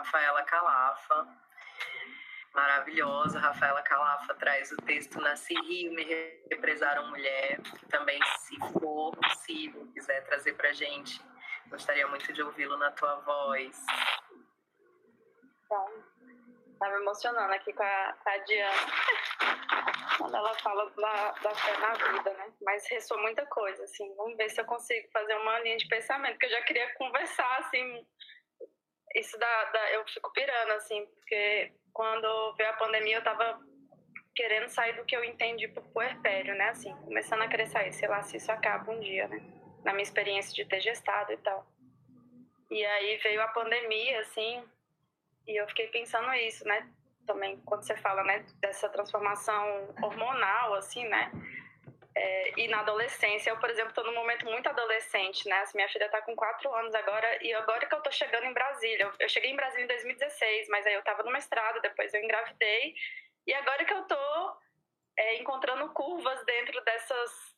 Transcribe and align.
Rafaela 0.00 0.42
Calafa, 0.44 1.28
maravilhosa. 2.54 3.38
Rafaela 3.38 3.82
Calafa 3.82 4.34
traz 4.34 4.72
o 4.72 4.76
texto 4.78 5.20
Nasci 5.20 5.54
Rio, 5.54 5.92
Me 5.92 6.02
Represaram 6.50 7.10
Mulher, 7.10 7.60
também, 7.90 8.18
se 8.38 8.56
for 8.72 9.14
possível, 9.16 9.86
quiser 9.92 10.24
trazer 10.24 10.54
para 10.54 10.72
gente, 10.72 11.22
gostaria 11.68 12.06
muito 12.08 12.32
de 12.32 12.42
ouvi-lo 12.42 12.78
na 12.78 12.90
tua 12.92 13.16
voz. 13.16 13.78
Então, 15.66 16.04
tá 16.78 16.88
me 16.88 16.96
emocionando 16.96 17.52
aqui 17.52 17.70
com 17.74 17.82
a, 17.82 18.16
com 18.24 18.30
a 18.30 18.38
Diana, 18.38 18.72
quando 20.16 20.34
ela 20.34 20.54
fala 20.60 20.90
da, 20.96 21.30
da 21.42 21.54
fé 21.54 21.76
na 21.76 21.92
vida, 21.92 22.32
né? 22.32 22.52
Mas 22.62 22.88
ressoa 22.88 23.20
muita 23.20 23.44
coisa, 23.46 23.84
assim. 23.84 24.14
Vamos 24.16 24.38
ver 24.38 24.48
se 24.48 24.58
eu 24.62 24.64
consigo 24.64 25.10
fazer 25.12 25.34
uma 25.34 25.60
linha 25.60 25.76
de 25.76 25.86
pensamento, 25.88 26.38
que 26.38 26.46
eu 26.46 26.50
já 26.50 26.62
queria 26.62 26.90
conversar, 26.94 27.58
assim. 27.58 28.06
Isso 29.14 29.38
da, 29.38 29.64
da 29.64 29.92
eu 29.92 30.06
fico 30.06 30.32
pirando, 30.32 30.72
assim, 30.72 31.04
porque 31.06 31.72
quando 31.92 32.54
veio 32.56 32.70
a 32.70 32.74
pandemia 32.74 33.16
eu 33.16 33.24
tava 33.24 33.60
querendo 34.34 34.68
sair 34.68 34.94
do 34.94 35.04
que 35.04 35.16
eu 35.16 35.24
entendi 35.24 35.68
pro 35.68 35.82
puerpério, 35.82 36.54
né? 36.54 36.70
Assim, 36.70 36.94
começando 37.04 37.42
a 37.42 37.48
querer 37.48 37.66
sair, 37.66 37.92
sei 37.92 38.08
lá 38.08 38.22
se 38.22 38.36
isso 38.36 38.50
acaba 38.52 38.90
um 38.90 39.00
dia, 39.00 39.26
né? 39.28 39.40
Na 39.84 39.92
minha 39.92 40.02
experiência 40.02 40.54
de 40.54 40.64
ter 40.64 40.80
gestado 40.80 41.32
e 41.32 41.36
tal. 41.38 41.66
E 42.70 42.84
aí 42.84 43.16
veio 43.18 43.42
a 43.42 43.48
pandemia, 43.48 44.20
assim, 44.20 44.64
e 45.46 45.60
eu 45.60 45.66
fiquei 45.68 45.88
pensando 45.88 46.32
isso, 46.34 46.64
né? 46.64 46.88
Também 47.26 47.60
quando 47.62 47.82
você 47.82 47.96
fala, 47.96 48.22
né, 48.22 48.44
dessa 48.60 48.88
transformação 48.88 49.94
hormonal, 50.02 50.74
assim, 50.74 51.04
né? 51.08 51.30
É, 52.22 52.52
e 52.60 52.68
na 52.68 52.80
adolescência, 52.80 53.48
eu, 53.48 53.58
por 53.58 53.70
exemplo, 53.70 53.88
estou 53.88 54.04
num 54.04 54.14
momento 54.14 54.44
muito 54.44 54.68
adolescente, 54.68 55.48
né? 55.48 55.64
Minha 55.74 55.88
filha 55.88 56.04
está 56.04 56.20
com 56.20 56.36
quatro 56.36 56.70
anos 56.74 56.94
agora, 56.94 57.42
e 57.42 57.50
agora 57.54 57.86
que 57.86 57.94
eu 57.94 57.98
estou 57.98 58.12
chegando 58.12 58.44
em 58.44 58.52
Brasília. 58.52 59.04
Eu, 59.04 59.12
eu, 59.20 59.28
cheguei 59.28 59.50
em 59.50 59.56
Brasília 59.56 59.84
em 59.84 59.88
2016, 59.88 60.68
mas 60.68 60.86
aí 60.86 60.92
eu 60.92 61.00
estava 61.00 61.22
no 61.22 61.30
mestrado, 61.30 61.80
depois 61.80 62.12
eu 62.12 62.22
engravidei, 62.22 62.94
e 63.46 63.54
agora 63.54 63.86
que 63.86 63.92
eu 63.94 64.02
estou 64.02 64.56
é, 65.16 65.36
encontrando 65.36 65.88
curvas 65.94 66.44
dentro 66.44 66.78
dessas, 66.84 67.56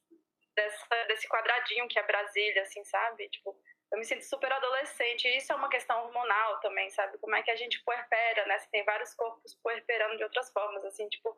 dessa, 0.55 1.05
desse 1.09 1.29
quadradinho 1.29 1.89
que 1.89 1.99
é 1.99 2.03
Brasília, 2.05 2.63
assim, 2.63 2.85
sabe? 2.85 3.29
Tipo, 3.31 3.57
eu 3.91 3.99
me 3.99 4.05
sinto 4.05 4.25
super 4.25 4.53
adolescente. 4.53 5.27
E 5.27 5.39
isso 5.39 5.53
é 5.53 5.57
uma 5.57 5.69
questão 5.69 6.05
hormonal 6.05 6.61
também, 6.61 6.89
sabe? 6.91 7.19
Como 7.19 7.35
é 7.35 7.43
que 7.43 7.51
a 7.51 7.57
gente 7.57 7.83
puerpera, 7.83 8.47
né? 8.47 8.61
Você 8.61 8.69
tem 8.71 8.85
vários 8.85 9.13
corpos 9.15 9.57
puerperando 9.61 10.17
de 10.19 10.23
outras 10.23 10.53
formas, 10.53 10.85
assim, 10.85 11.09
tipo. 11.09 11.37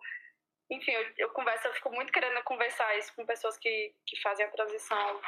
Enfim, 0.71 0.93
eu, 0.93 1.13
eu 1.19 1.31
converso, 1.31 1.67
eu 1.69 1.75
fico 1.75 1.91
muito 1.91 2.13
querendo 2.13 2.43
conversar 2.43 2.97
isso 2.99 3.15
com 3.15 3.27
pessoas 3.27 3.57
que, 3.59 3.95
que 4.07 4.21
fazem 4.23 4.47
a 4.47 4.51
transição 4.51 5.21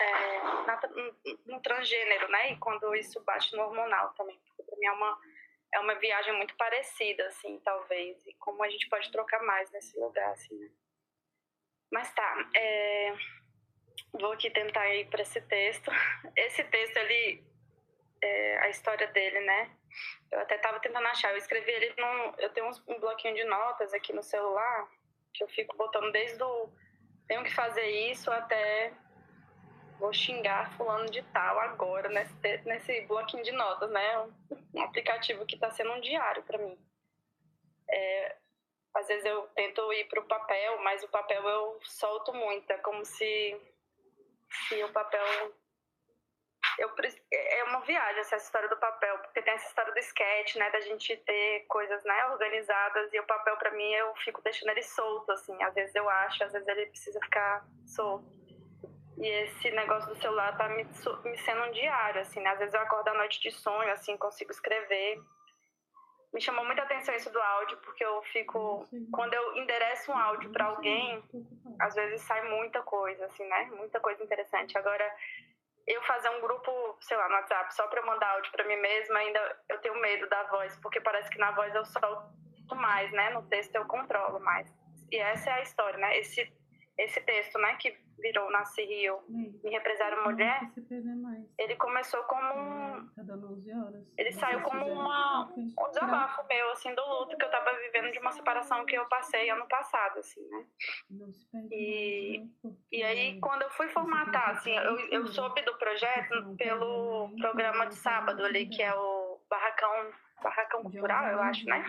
é, 0.00 0.42
na, 0.66 0.80
no, 0.88 1.38
no 1.46 1.62
transgênero, 1.62 2.28
né? 2.28 2.52
E 2.52 2.58
quando 2.58 2.94
isso 2.94 3.22
bate 3.24 3.54
no 3.54 3.62
hormonal 3.62 4.12
também. 4.14 4.40
Pra 4.66 4.76
mim 4.76 4.86
é 4.86 4.92
uma, 4.92 5.20
é 5.74 5.80
uma 5.80 5.94
viagem 5.94 6.34
muito 6.36 6.56
parecida, 6.56 7.26
assim, 7.26 7.60
talvez. 7.60 8.26
E 8.26 8.34
como 8.34 8.62
a 8.64 8.68
gente 8.68 8.88
pode 8.88 9.10
trocar 9.12 9.42
mais 9.44 9.70
nesse 9.70 9.98
lugar, 9.98 10.30
assim, 10.32 10.58
né? 10.58 10.70
Mas 11.92 12.12
tá. 12.12 12.50
É 12.56 13.14
vou 14.20 14.32
aqui 14.32 14.50
tentar 14.50 14.88
ir 14.94 15.08
para 15.08 15.22
esse 15.22 15.40
texto. 15.42 15.90
Esse 16.36 16.64
texto, 16.64 16.96
ele, 16.96 17.44
é, 18.22 18.58
a 18.58 18.68
história 18.68 19.06
dele, 19.08 19.40
né? 19.40 19.70
Eu 20.30 20.40
até 20.40 20.56
estava 20.56 20.80
tentando 20.80 21.06
achar. 21.08 21.32
Eu 21.32 21.38
escrevi 21.38 21.70
ele 21.70 21.94
num. 21.98 22.34
Eu 22.38 22.50
tenho 22.50 22.70
um 22.88 23.00
bloquinho 23.00 23.34
de 23.34 23.44
notas 23.44 23.92
aqui 23.92 24.12
no 24.12 24.22
celular 24.22 24.88
que 25.32 25.42
eu 25.42 25.48
fico 25.48 25.76
botando 25.76 26.12
desde 26.12 26.42
o. 26.42 26.72
Tenho 27.26 27.42
que 27.42 27.54
fazer 27.54 27.86
isso 28.10 28.30
até. 28.30 28.92
Vou 29.98 30.12
xingar 30.12 30.76
fulano 30.76 31.08
de 31.08 31.22
tal 31.32 31.58
agora, 31.60 32.08
nesse, 32.08 32.34
nesse 32.64 33.00
bloquinho 33.02 33.44
de 33.44 33.52
notas, 33.52 33.90
né? 33.90 34.28
Um 34.74 34.82
aplicativo 34.82 35.46
que 35.46 35.54
está 35.54 35.70
sendo 35.70 35.92
um 35.92 36.00
diário 36.00 36.42
para 36.42 36.58
mim. 36.58 36.76
É, 37.88 38.36
às 38.94 39.06
vezes 39.06 39.24
eu 39.24 39.42
tento 39.54 39.92
ir 39.92 40.04
para 40.08 40.20
o 40.20 40.26
papel, 40.26 40.80
mas 40.82 41.02
o 41.02 41.08
papel 41.08 41.42
eu 41.48 41.78
solto 41.82 42.32
muito. 42.34 42.70
É 42.70 42.78
como 42.78 43.04
se 43.04 43.60
se 44.68 44.82
o 44.82 44.92
papel. 44.92 45.52
Eu, 46.78 46.90
é 47.30 47.64
uma 47.64 47.80
viagem 47.80 48.20
essa 48.20 48.36
história 48.36 48.68
do 48.68 48.76
papel, 48.76 49.18
porque 49.18 49.42
tem 49.42 49.54
essa 49.54 49.68
história 49.68 49.92
do 49.92 49.98
sketch, 49.98 50.56
né, 50.56 50.70
da 50.70 50.80
gente 50.80 51.16
ter 51.18 51.64
coisas, 51.68 52.02
né, 52.04 52.26
organizadas, 52.26 53.12
e 53.12 53.20
o 53.20 53.26
papel 53.26 53.56
para 53.56 53.70
mim 53.72 53.92
eu 53.92 54.14
fico 54.16 54.42
deixando 54.42 54.70
ele 54.70 54.82
solto, 54.82 55.30
assim, 55.32 55.60
às 55.62 55.74
vezes 55.74 55.94
eu 55.94 56.08
acho, 56.08 56.44
às 56.44 56.52
vezes 56.52 56.66
ele 56.66 56.86
precisa 56.86 57.20
ficar 57.20 57.64
solto. 57.86 58.26
E 59.16 59.26
esse 59.26 59.70
negócio 59.70 60.08
do 60.08 60.20
celular 60.20 60.56
tá 60.56 60.68
me, 60.68 60.84
me 60.84 61.38
sendo 61.38 61.62
um 61.62 61.70
diário, 61.70 62.20
assim, 62.20 62.40
né? 62.40 62.50
Às 62.50 62.58
vezes 62.58 62.74
eu 62.74 62.80
acordo 62.80 63.08
à 63.08 63.14
noite 63.14 63.40
de 63.40 63.52
sonho, 63.52 63.92
assim, 63.92 64.16
consigo 64.16 64.50
escrever 64.50 65.22
me 66.34 66.40
chamou 66.40 66.64
muita 66.64 66.82
atenção 66.82 67.14
isso 67.14 67.30
do 67.30 67.40
áudio, 67.40 67.76
porque 67.78 68.04
eu 68.04 68.20
fico. 68.24 68.84
Quando 69.12 69.32
eu 69.34 69.56
endereço 69.56 70.10
um 70.10 70.18
áudio 70.18 70.50
para 70.50 70.64
alguém, 70.64 71.22
às 71.78 71.94
vezes 71.94 72.22
sai 72.22 72.42
muita 72.50 72.82
coisa, 72.82 73.24
assim, 73.26 73.46
né? 73.46 73.70
Muita 73.76 74.00
coisa 74.00 74.22
interessante. 74.22 74.76
Agora, 74.76 75.08
eu 75.86 76.02
fazer 76.02 76.30
um 76.30 76.40
grupo, 76.40 76.96
sei 77.00 77.16
lá, 77.16 77.28
no 77.28 77.34
WhatsApp, 77.34 77.74
só 77.74 77.86
para 77.88 78.04
mandar 78.06 78.30
áudio 78.30 78.50
para 78.52 78.64
mim 78.64 78.76
mesma, 78.76 79.18
ainda 79.18 79.58
eu 79.68 79.78
tenho 79.80 80.00
medo 80.00 80.28
da 80.28 80.42
voz, 80.44 80.76
porque 80.80 81.00
parece 81.00 81.28
que 81.30 81.38
na 81.38 81.50
voz 81.50 81.74
eu 81.74 81.84
solto 81.84 82.74
mais, 82.74 83.10
né? 83.12 83.30
No 83.30 83.42
texto 83.48 83.74
eu 83.74 83.84
controlo 83.86 84.40
mais. 84.40 84.72
E 85.10 85.16
essa 85.16 85.50
é 85.50 85.52
a 85.54 85.62
história, 85.62 85.98
né? 85.98 86.18
Esse, 86.18 86.50
esse 86.96 87.20
texto, 87.22 87.58
né, 87.58 87.74
que 87.76 87.96
virou 88.18 88.50
Nasce 88.50 88.84
Rio, 88.84 89.18
Me 89.28 89.70
Represaram 89.70 90.24
Mulher, 90.24 90.70
ele 91.58 91.76
começou 91.76 92.22
como 92.24 92.54
um... 92.54 93.08
Tá 93.08 93.22
dando 93.22 93.52
11 93.52 93.72
horas. 93.72 94.12
Ele 94.16 94.32
saiu 94.32 94.60
como 94.62 94.86
uma, 94.86 95.52
um 95.56 95.90
desabafo 95.90 96.46
meu, 96.46 96.70
assim, 96.70 96.94
do 96.94 97.04
luto 97.04 97.36
que 97.36 97.44
eu 97.44 97.50
tava 97.50 97.76
vivendo 97.78 98.12
de 98.12 98.18
uma 98.20 98.30
separação 98.30 98.86
que 98.86 98.96
eu 98.96 99.04
passei 99.06 99.50
ano 99.50 99.66
passado, 99.66 100.20
assim, 100.20 100.40
né? 100.48 100.66
E, 101.72 102.46
e 102.92 103.02
aí, 103.02 103.40
quando 103.40 103.62
eu 103.62 103.70
fui 103.70 103.88
formatar, 103.88 104.50
assim, 104.50 104.74
eu, 104.74 104.98
eu 105.10 105.26
soube 105.26 105.60
do 105.62 105.76
projeto 105.76 106.54
pelo 106.56 107.30
programa 107.40 107.86
de 107.86 107.96
sábado 107.96 108.44
ali, 108.44 108.66
que 108.68 108.82
é 108.82 108.94
o 108.94 109.40
Barracão, 109.50 110.12
Barracão 110.42 110.82
Cultural, 110.82 111.26
eu 111.26 111.42
acho, 111.42 111.66
né? 111.66 111.84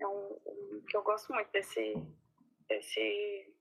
É 0.00 0.06
um, 0.06 0.38
um 0.46 0.82
que 0.88 0.96
eu 0.96 1.02
gosto 1.02 1.32
muito 1.32 1.50
desse... 1.52 1.94
desse 2.68 3.53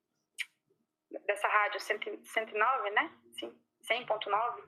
dessa 1.25 1.47
rádio 1.47 1.79
109, 1.79 2.89
né? 2.91 3.11
Sim, 3.39 3.57
100.9. 3.89 4.63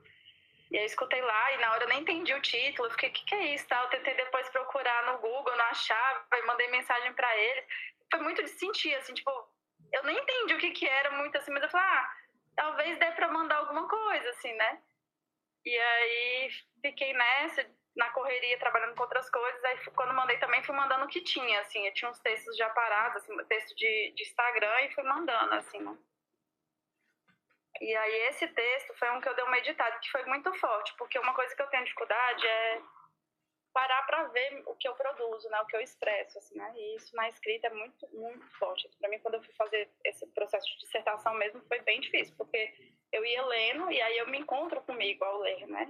E 0.71 0.77
aí 0.77 0.83
eu 0.83 0.87
escutei 0.87 1.21
lá 1.21 1.53
e 1.53 1.57
na 1.57 1.71
hora 1.71 1.83
eu 1.83 1.89
nem 1.89 2.01
entendi 2.01 2.33
o 2.33 2.41
título, 2.41 2.89
fiquei, 2.91 3.09
o 3.09 3.13
que, 3.13 3.25
que 3.25 3.35
é 3.35 3.53
isso? 3.53 3.67
Tá? 3.67 3.81
Eu 3.83 3.89
tentei 3.89 4.15
depois 4.15 4.49
procurar 4.49 5.11
no 5.11 5.19
Google, 5.19 5.55
não 5.55 5.65
achava, 5.65 6.25
e 6.33 6.41
mandei 6.45 6.67
mensagem 6.69 7.13
para 7.13 7.37
eles. 7.37 7.65
Foi 8.11 8.19
muito 8.21 8.43
de 8.43 8.49
sentir, 8.49 8.95
assim, 8.95 9.13
tipo, 9.13 9.31
eu 9.91 10.03
nem 10.03 10.17
entendi 10.17 10.53
o 10.53 10.57
que, 10.57 10.71
que 10.71 10.87
era 10.87 11.11
muito 11.11 11.37
assim, 11.37 11.51
mas 11.51 11.63
eu 11.63 11.69
falei, 11.69 11.87
ah, 11.87 12.09
talvez 12.55 12.97
dê 12.97 13.11
para 13.11 13.31
mandar 13.31 13.57
alguma 13.57 13.87
coisa, 13.87 14.29
assim, 14.31 14.53
né? 14.53 14.81
E 15.63 15.77
aí 15.77 16.49
fiquei 16.81 17.13
nessa, 17.13 17.65
na 17.95 18.09
correria, 18.11 18.59
trabalhando 18.59 18.95
com 18.95 19.03
outras 19.03 19.29
coisas. 19.29 19.63
Aí 19.63 19.77
quando 19.95 20.13
mandei 20.13 20.37
também 20.37 20.63
fui 20.63 20.75
mandando 20.75 21.05
o 21.05 21.07
que 21.07 21.21
tinha, 21.21 21.59
assim. 21.61 21.85
Eu 21.85 21.93
tinha 21.93 22.09
uns 22.09 22.19
textos 22.19 22.55
já 22.57 22.69
parados, 22.69 23.17
assim, 23.17 23.35
texto 23.45 23.75
de, 23.75 24.13
de 24.15 24.23
Instagram 24.23 24.81
e 24.81 24.93
fui 24.93 25.03
mandando, 25.03 25.53
assim, 25.55 25.79
né? 25.79 25.97
E 27.81 27.95
aí 27.95 28.15
esse 28.29 28.47
texto 28.47 28.93
foi 28.95 29.09
um 29.11 29.19
que 29.19 29.27
eu 29.27 29.35
dei 29.35 29.43
uma 29.43 29.57
editada, 29.57 29.99
que 29.99 30.11
foi 30.11 30.23
muito 30.25 30.53
forte, 30.55 30.93
porque 30.97 31.19
uma 31.19 31.33
coisa 31.33 31.55
que 31.55 31.61
eu 31.61 31.67
tenho 31.67 31.83
dificuldade 31.83 32.45
é 32.47 32.81
parar 33.73 34.03
para 34.03 34.23
ver 34.29 34.63
o 34.67 34.75
que 34.75 34.87
eu 34.87 34.95
produzo, 34.95 35.49
né, 35.49 35.59
o 35.59 35.65
que 35.65 35.75
eu 35.75 35.81
expresso, 35.81 36.37
assim, 36.37 36.57
né? 36.57 36.73
E 36.77 36.95
isso 36.95 37.13
na 37.13 37.27
escrita 37.27 37.67
é 37.67 37.69
muito, 37.71 38.07
muito 38.13 38.47
forte. 38.57 38.89
Para 38.97 39.09
mim, 39.09 39.19
quando 39.19 39.33
eu 39.33 39.43
fui 39.43 39.53
fazer 39.55 39.91
esse 40.05 40.25
processo 40.27 40.65
de 40.65 40.77
dissertação 40.77 41.33
mesmo, 41.33 41.61
foi 41.67 41.81
bem 41.81 41.99
difícil, 41.99 42.33
porque 42.37 42.73
eu 43.11 43.25
ia 43.25 43.45
lendo 43.45 43.91
e 43.91 44.01
aí 44.01 44.17
eu 44.17 44.27
me 44.27 44.39
encontro 44.39 44.81
comigo 44.83 45.25
ao 45.25 45.39
ler, 45.39 45.67
né? 45.67 45.89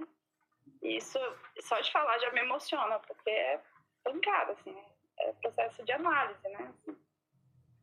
E 0.82 0.96
isso, 0.96 1.20
só 1.60 1.78
de 1.78 1.92
falar 1.92 2.18
já 2.18 2.30
me 2.32 2.40
emociona, 2.40 2.98
porque 2.98 3.30
é 3.30 3.62
pancada, 4.02 4.52
assim, 4.52 4.76
é 5.20 5.32
processo 5.34 5.84
de 5.84 5.92
análise, 5.92 6.48
né? 6.48 6.74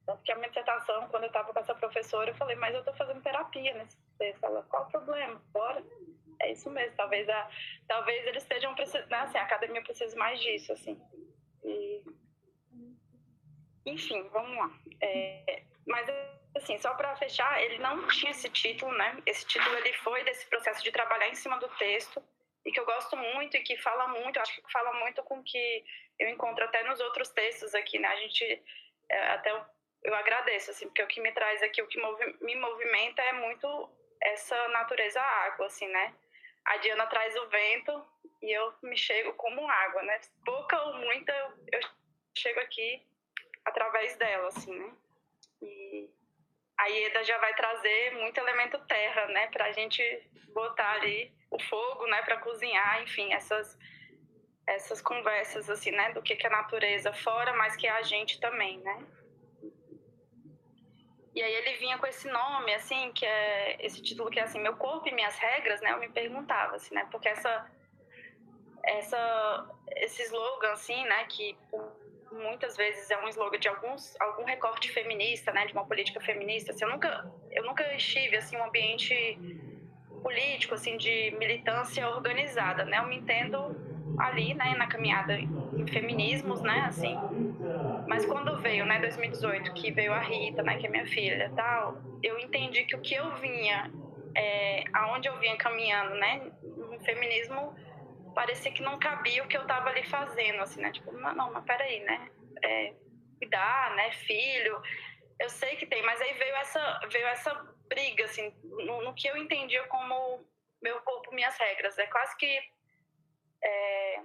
Tanto 0.06 0.22
que 0.24 0.34
a 0.34 0.36
minha 0.36 0.50
dissertação, 0.50 1.08
quando 1.08 1.24
eu 1.24 1.28
estava 1.28 1.54
com 1.54 1.60
essa 1.60 1.76
professora, 1.76 2.30
eu 2.30 2.36
falei, 2.36 2.58
mas 2.58 2.74
eu 2.74 2.82
estou 2.82 2.94
fazendo 2.96 3.24
terapia 3.24 3.74
nesse 3.76 3.98
texto. 4.18 4.44
Ela, 4.44 4.64
qual 4.64 4.84
o 4.84 4.92
problema? 4.92 5.42
Bora. 5.52 5.84
É 6.42 6.52
isso 6.52 6.70
mesmo. 6.70 6.96
Talvez, 6.96 7.28
a, 7.30 7.50
talvez 7.88 8.26
eles 8.28 8.44
estejam 8.44 8.74
precisando, 8.76 9.10
né, 9.10 9.18
assim, 9.18 9.38
a 9.38 9.44
academia 9.44 9.82
precisa 9.82 10.16
mais 10.18 10.40
disso, 10.40 10.74
assim. 10.74 11.02
E... 11.64 12.04
Enfim, 13.86 14.24
vamos 14.30 14.58
lá. 14.58 14.72
É, 15.02 15.64
mas, 15.86 16.08
assim, 16.56 16.78
só 16.78 16.94
para 16.94 17.16
fechar, 17.16 17.62
ele 17.62 17.78
não 17.80 18.08
tinha 18.08 18.32
esse 18.32 18.50
título, 18.50 18.92
né? 18.94 19.22
Esse 19.26 19.46
título, 19.46 19.76
ele 19.78 19.94
foi 19.94 20.24
desse 20.24 20.46
processo 20.48 20.84
de 20.84 20.92
trabalhar 20.92 21.28
em 21.28 21.36
cima 21.36 21.60
do 21.60 21.68
texto 21.78 22.24
e 22.66 22.72
que 22.72 22.80
eu 22.80 22.86
gosto 22.86 23.16
muito 23.18 23.58
e 23.58 23.62
que 23.62 23.78
fala 23.78 24.08
muito, 24.08 24.40
acho 24.40 24.56
que 24.56 24.72
fala 24.72 24.94
muito 25.00 25.22
com 25.24 25.40
o 25.40 25.44
que 25.44 25.86
eu 26.18 26.30
encontro 26.30 26.64
até 26.64 26.84
nos 26.84 27.00
outros 27.02 27.30
textos 27.30 27.76
aqui, 27.76 28.00
né? 28.00 28.08
A 28.08 28.16
gente, 28.16 28.64
é, 29.10 29.28
até 29.30 29.52
eu 30.04 30.16
agradeço, 30.16 30.72
assim, 30.72 30.86
porque 30.88 31.04
o 31.04 31.08
que 31.08 31.22
me 31.22 31.32
traz 31.32 31.62
aqui, 31.62 31.82
o 31.82 31.88
que 31.88 32.00
me 32.42 32.56
movimenta 32.56 33.22
é 33.22 33.34
muito 33.34 33.90
essa 34.24 34.68
natureza 34.70 35.22
água, 35.22 35.68
assim, 35.68 35.88
né? 35.88 36.14
a 36.66 36.78
Diana 36.78 37.06
traz 37.08 37.36
o 37.36 37.48
vento 37.48 38.06
e 38.42 38.52
eu 38.52 38.74
me 38.82 38.98
chego 38.98 39.34
como 39.34 39.68
água, 39.68 40.04
né? 40.04 40.20
Pouca 40.46 40.82
ou 40.82 40.96
muita, 40.96 41.32
eu 41.72 41.80
chego 42.36 42.60
aqui 42.60 43.06
através 43.66 44.16
dela, 44.18 44.48
assim, 44.48 44.78
né? 44.78 44.94
E 45.62 46.10
a 46.78 46.88
Ieda 46.88 47.24
já 47.24 47.38
vai 47.38 47.54
trazer 47.54 48.14
muito 48.16 48.38
elemento 48.38 48.80
terra, 48.86 49.28
né? 49.28 49.48
Pra 49.48 49.72
gente 49.72 50.02
botar 50.54 50.92
ali 50.94 51.34
o 51.52 51.60
fogo, 51.60 52.08
né? 52.08 52.22
Pra 52.24 52.38
cozinhar, 52.38 53.02
enfim, 53.04 53.34
essas 53.34 53.78
essas 54.66 55.02
conversas, 55.02 55.70
assim, 55.70 55.92
né? 55.92 56.14
Do 56.14 56.22
que, 56.22 56.38
que 56.38 56.48
é 56.48 56.50
a 56.50 56.54
natureza 56.54 57.12
fora, 57.12 57.54
mas 57.54 57.76
que 57.76 57.86
é 57.86 57.92
a 57.92 58.02
gente 58.02 58.40
também, 58.40 58.80
né? 58.80 59.06
E 61.36 61.42
aí 61.42 61.54
ele 61.54 61.78
vinha 61.78 61.98
com 61.98 62.06
esse 62.06 62.28
nome, 62.30 62.74
assim, 62.76 63.12
que 63.12 63.26
é 63.26 63.78
esse 63.80 64.02
título 64.02 64.30
que 64.30 64.40
é 64.40 64.44
assim, 64.44 64.60
Meu 64.60 64.76
Corpo 64.76 65.08
e 65.08 65.12
Minhas 65.12 65.38
Regras, 65.38 65.82
né? 65.82 65.92
Eu 65.92 66.00
me 66.00 66.10
perguntava, 66.10 66.76
assim, 66.76 66.94
né? 66.94 67.08
Porque 67.12 67.28
essa, 67.28 67.66
essa, 68.84 69.70
esse 69.96 70.22
slogan, 70.24 70.74
assim, 70.74 71.04
né? 71.06 71.26
Que 71.26 71.58
muitas 72.32 72.78
vezes 72.78 73.10
é 73.10 73.18
um 73.18 73.28
slogan 73.30 73.58
de 73.58 73.68
alguns, 73.68 74.16
algum 74.22 74.44
recorte 74.44 74.92
feminista, 74.92 75.52
né? 75.52 75.66
De 75.66 75.74
uma 75.74 75.86
política 75.86 76.22
feminista. 76.22 76.72
Assim, 76.72 76.86
eu, 76.86 76.92
nunca, 76.92 77.32
eu 77.52 77.64
nunca 77.64 77.84
estive, 77.96 78.38
assim, 78.38 78.56
um 78.56 78.66
ambiente 78.66 79.40
político, 80.22 80.76
assim, 80.76 80.98
de 80.98 81.32
militância 81.40 82.08
organizada, 82.10 82.86
né? 82.86 83.00
Eu 83.00 83.08
me 83.08 83.18
entendo 83.18 83.76
ali, 84.20 84.54
né, 84.54 84.76
na 84.76 84.88
caminhada 84.88 85.38
em 85.38 85.88
feminismos, 85.88 86.62
né, 86.62 86.86
assim. 86.88 87.18
Mas 88.08 88.26
quando 88.26 88.58
veio, 88.62 88.86
né, 88.86 89.00
2018, 89.00 89.74
que 89.74 89.92
veio 89.92 90.14
a 90.14 90.20
Rita, 90.20 90.62
né, 90.62 90.78
que 90.78 90.88
é 90.88 90.90
minha 90.90 91.06
filha, 91.06 91.52
tal, 91.56 91.98
eu 92.22 92.38
entendi 92.40 92.84
que 92.86 92.96
o 92.96 93.02
que 93.02 93.16
eu 93.16 93.36
vinha, 93.36 93.92
é, 94.36 94.84
aonde 94.94 95.28
eu 95.28 95.38
vinha 95.40 95.56
caminhando, 95.58 96.16
né, 96.16 96.52
no 96.62 97.00
feminismo, 97.02 97.76
parecia 98.36 98.72
que 98.72 98.82
não 98.82 99.00
cabia 99.00 99.44
o 99.44 99.48
que 99.48 99.58
eu 99.58 99.66
tava 99.66 99.90
ali 99.90 100.04
fazendo, 100.04 100.62
assim, 100.62 100.82
né, 100.82 100.92
tipo, 100.92 101.12
não, 101.12 101.34
não 101.34 101.54
mas 101.54 101.64
peraí, 101.66 102.00
né, 102.02 102.30
é, 102.64 102.94
cuidar, 103.40 103.96
né, 103.96 104.12
filho, 104.12 104.82
eu 105.40 105.50
sei 105.50 105.76
que 105.76 105.86
tem, 105.86 106.04
mas 106.04 106.22
aí 106.22 106.34
veio 106.34 106.56
essa, 106.56 107.00
veio 107.12 107.28
essa 107.28 107.54
briga, 107.88 108.26
assim, 108.26 108.54
no, 108.64 109.04
no 109.04 109.14
que 109.14 109.28
eu 109.28 109.38
entendia 109.38 109.84
como 109.88 110.46
meu 110.82 111.00
corpo, 111.02 111.34
minhas 111.34 111.58
regras, 111.58 111.98
é 111.98 112.06
quase 112.08 112.36
que 112.38 112.60
é, 113.64 114.20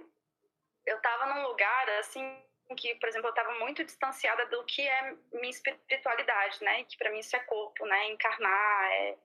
eu 0.85 0.97
estava 0.97 1.33
num 1.33 1.47
lugar 1.47 1.89
assim 1.99 2.48
que, 2.75 2.95
por 2.95 3.09
exemplo, 3.09 3.27
eu 3.27 3.31
estava 3.31 3.53
muito 3.59 3.83
distanciada 3.83 4.45
do 4.47 4.63
que 4.63 4.87
é 4.87 5.15
minha 5.33 5.49
espiritualidade, 5.49 6.63
né? 6.63 6.83
Que 6.83 6.97
para 6.97 7.11
mim 7.11 7.19
isso 7.19 7.35
é 7.35 7.39
corpo, 7.39 7.85
né? 7.85 8.07
Encarnar, 8.07 8.91
é... 8.91 9.15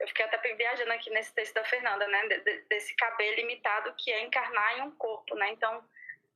eu 0.00 0.08
fiquei 0.08 0.24
até 0.24 0.54
viajando 0.54 0.92
aqui 0.92 1.10
nesse 1.10 1.34
texto 1.34 1.54
da 1.54 1.64
Fernanda, 1.64 2.06
né? 2.08 2.28
De, 2.28 2.60
desse 2.68 2.94
caber 2.96 3.36
limitado 3.36 3.94
que 3.96 4.12
é 4.12 4.22
encarnar 4.22 4.78
em 4.78 4.82
um 4.82 4.90
corpo, 4.92 5.34
né? 5.34 5.50
Então, 5.50 5.84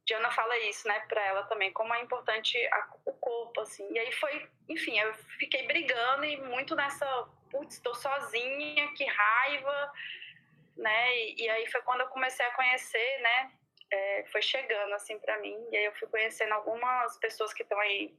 Diana 0.05 0.31
fala 0.31 0.56
isso, 0.61 0.87
né? 0.88 1.00
Para 1.09 1.25
ela 1.25 1.43
também, 1.44 1.73
como 1.73 1.94
é 1.94 2.00
importante 2.00 2.56
a, 2.69 2.88
o 3.06 3.12
corpo, 3.15 3.61
assim. 3.61 3.87
E 3.93 3.99
aí 3.99 4.12
foi, 4.12 4.49
enfim, 4.69 4.99
eu 4.99 5.15
fiquei 5.38 5.67
brigando 5.67 6.25
e 6.25 6.37
muito 6.37 6.75
nessa, 6.75 7.06
putz, 7.50 7.75
estou 7.75 7.94
sozinha, 7.94 8.93
que 8.94 9.05
raiva 9.05 9.93
né? 10.76 11.17
E, 11.17 11.44
e, 11.44 11.50
aí 11.50 11.67
foi 11.67 11.82
quando 11.82 12.00
eu 12.00 12.08
comecei 12.08 12.44
a 12.44 12.53
conhecer, 12.53 13.20
né? 13.20 13.53
É, 13.94 14.25
foi 14.33 14.41
chegando 14.41 14.94
assim 14.94 15.19
para 15.19 15.39
mim 15.39 15.69
e 15.71 15.77
aí 15.77 15.85
eu 15.85 15.93
fui 15.93 16.09
conhecendo 16.09 16.55
algumas 16.55 17.19
pessoas 17.19 17.53
que 17.53 17.62
estão 17.62 17.79
aí 17.79 18.11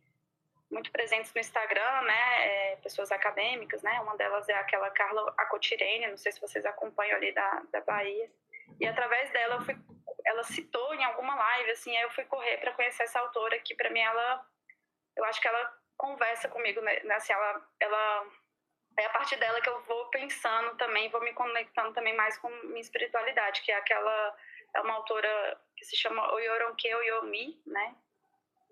muito 0.70 0.92
presentes 0.92 1.34
no 1.34 1.42
Instagram, 1.42 2.02
né? 2.02 2.48
É, 2.48 2.76
pessoas 2.78 3.12
acadêmicas, 3.12 3.82
né? 3.82 4.00
Uma 4.02 4.16
delas 4.16 4.48
é 4.50 4.54
aquela 4.54 4.90
Carla 4.92 5.34
Acotirene, 5.38 6.08
não 6.08 6.18
sei 6.18 6.32
se 6.32 6.40
vocês 6.40 6.64
acompanham 6.66 7.18
ali 7.18 7.32
da, 7.32 7.64
da 7.72 7.82
Bahia. 7.82 8.30
E 8.80 8.86
através 8.86 9.32
dela 9.32 9.56
eu 9.56 9.62
fui, 9.62 9.76
ela 10.26 10.44
citou 10.44 10.94
em 10.94 11.04
alguma 11.04 11.36
live, 11.36 11.72
assim, 11.72 11.96
aí 11.96 12.04
eu 12.04 12.12
fui 12.12 12.26
correr 12.26 12.58
para 12.58 12.74
conhecer 12.74 13.04
essa 13.04 13.20
autora 13.20 13.58
que 13.60 13.76
para 13.76 13.90
mim 13.90 14.00
ela, 14.00 14.46
eu 15.16 15.24
acho 15.26 15.42
que 15.42 15.48
ela 15.48 15.74
conversa 15.98 16.50
comigo, 16.50 16.82
né? 16.82 17.00
Assim, 17.16 17.34
ela, 17.34 17.68
ela 17.80 18.28
é 18.98 19.06
a 19.06 19.10
partir 19.10 19.38
dela 19.38 19.62
que 19.62 19.70
eu 19.70 19.82
vou 19.82 20.10
pensando 20.10 20.76
também, 20.78 21.10
vou 21.10 21.22
me 21.22 21.34
conectando 21.34 21.94
também 21.94 22.16
mais 22.16 22.38
com 22.38 22.50
minha 22.50 22.82
espiritualidade, 22.82 23.62
que 23.62 23.72
é 23.72 23.76
aquela 23.76 24.38
é 24.76 24.82
uma 24.82 24.94
autora 24.94 25.60
que 25.76 25.86
se 25.86 25.96
chama 25.96 26.32
Oyoronke 26.34 26.94
Oyomi, 26.94 27.62
né? 27.66 27.96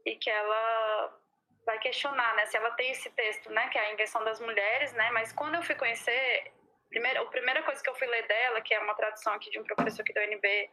E 0.05 0.15
que 0.15 0.29
ela 0.29 1.19
vai 1.65 1.77
questionar, 1.79 2.35
né, 2.35 2.47
se 2.47 2.57
ela 2.57 2.71
tem 2.71 2.89
esse 2.89 3.09
texto, 3.11 3.51
né, 3.51 3.69
que 3.69 3.77
é 3.77 3.81
a 3.81 3.93
invenção 3.93 4.23
das 4.23 4.39
mulheres, 4.39 4.91
né? 4.93 5.11
Mas 5.11 5.31
quando 5.31 5.53
eu 5.53 5.61
fui 5.61 5.75
conhecer, 5.75 6.51
primeira, 6.89 7.21
a 7.21 7.25
primeira 7.27 7.61
coisa 7.61 7.83
que 7.83 7.89
eu 7.89 7.93
fui 7.93 8.07
ler 8.07 8.25
dela, 8.27 8.61
que 8.61 8.73
é 8.73 8.79
uma 8.79 8.95
tradução 8.95 9.33
aqui 9.33 9.51
de 9.51 9.59
um 9.59 9.63
professor 9.63 10.01
aqui 10.01 10.11
da 10.11 10.21
UNB, 10.21 10.71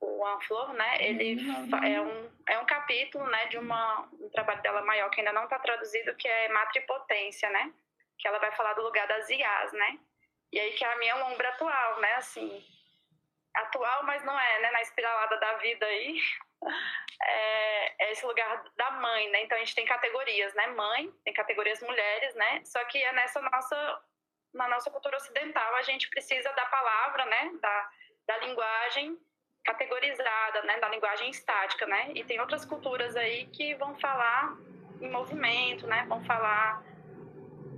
o 0.00 0.26
Anflor, 0.26 0.72
né? 0.72 0.96
Ele 1.00 1.46
uhum. 1.46 1.84
é 1.84 2.00
um, 2.00 2.30
é 2.48 2.58
um 2.58 2.64
capítulo, 2.64 3.26
né, 3.26 3.46
de 3.46 3.58
uma, 3.58 4.08
um 4.12 4.30
trabalho 4.30 4.62
dela 4.62 4.80
maior 4.82 5.10
que 5.10 5.20
ainda 5.20 5.32
não 5.32 5.44
está 5.44 5.58
traduzido, 5.58 6.16
que 6.16 6.26
é 6.26 6.48
Matripotência, 6.48 7.50
né? 7.50 7.72
que 8.18 8.26
ela 8.26 8.38
vai 8.38 8.52
falar 8.52 8.74
do 8.74 8.82
lugar 8.82 9.06
das 9.06 9.30
IAs, 9.30 9.72
né? 9.72 9.98
E 10.52 10.58
aí 10.58 10.72
que 10.72 10.84
é 10.84 10.92
a 10.92 10.98
minha 10.98 11.14
lombra 11.16 11.48
atual, 11.50 12.00
né? 12.00 12.14
Assim, 12.14 12.64
atual, 13.54 14.02
mas 14.04 14.24
não 14.24 14.38
é, 14.38 14.60
né? 14.60 14.70
Na 14.70 14.82
espiralada 14.82 15.36
da 15.38 15.54
vida 15.54 15.86
aí, 15.86 16.20
é, 17.22 18.04
é, 18.04 18.12
esse 18.12 18.24
lugar 18.24 18.64
da 18.76 18.90
mãe, 18.92 19.30
né? 19.30 19.42
Então 19.42 19.56
a 19.56 19.60
gente 19.60 19.74
tem 19.74 19.86
categorias, 19.86 20.54
né? 20.54 20.66
Mãe, 20.68 21.12
tem 21.24 21.32
categorias 21.32 21.82
mulheres, 21.82 22.34
né? 22.34 22.62
Só 22.64 22.82
que 22.84 23.02
é 23.02 23.12
nessa 23.12 23.40
nossa, 23.40 24.02
na 24.54 24.68
nossa 24.68 24.90
cultura 24.90 25.16
ocidental, 25.16 25.74
a 25.74 25.82
gente 25.82 26.08
precisa 26.08 26.52
da 26.52 26.66
palavra, 26.66 27.24
né? 27.26 27.52
Da, 27.60 27.90
da 28.26 28.38
linguagem 28.38 29.18
categorizada, 29.64 30.62
né? 30.62 30.78
Da 30.78 30.88
linguagem 30.88 31.30
estática, 31.30 31.86
né? 31.86 32.12
E 32.14 32.24
tem 32.24 32.40
outras 32.40 32.64
culturas 32.64 33.16
aí 33.16 33.46
que 33.46 33.74
vão 33.74 33.98
falar 33.98 34.56
em 35.00 35.10
movimento, 35.10 35.86
né? 35.86 36.04
Vão 36.08 36.24
falar 36.24 36.82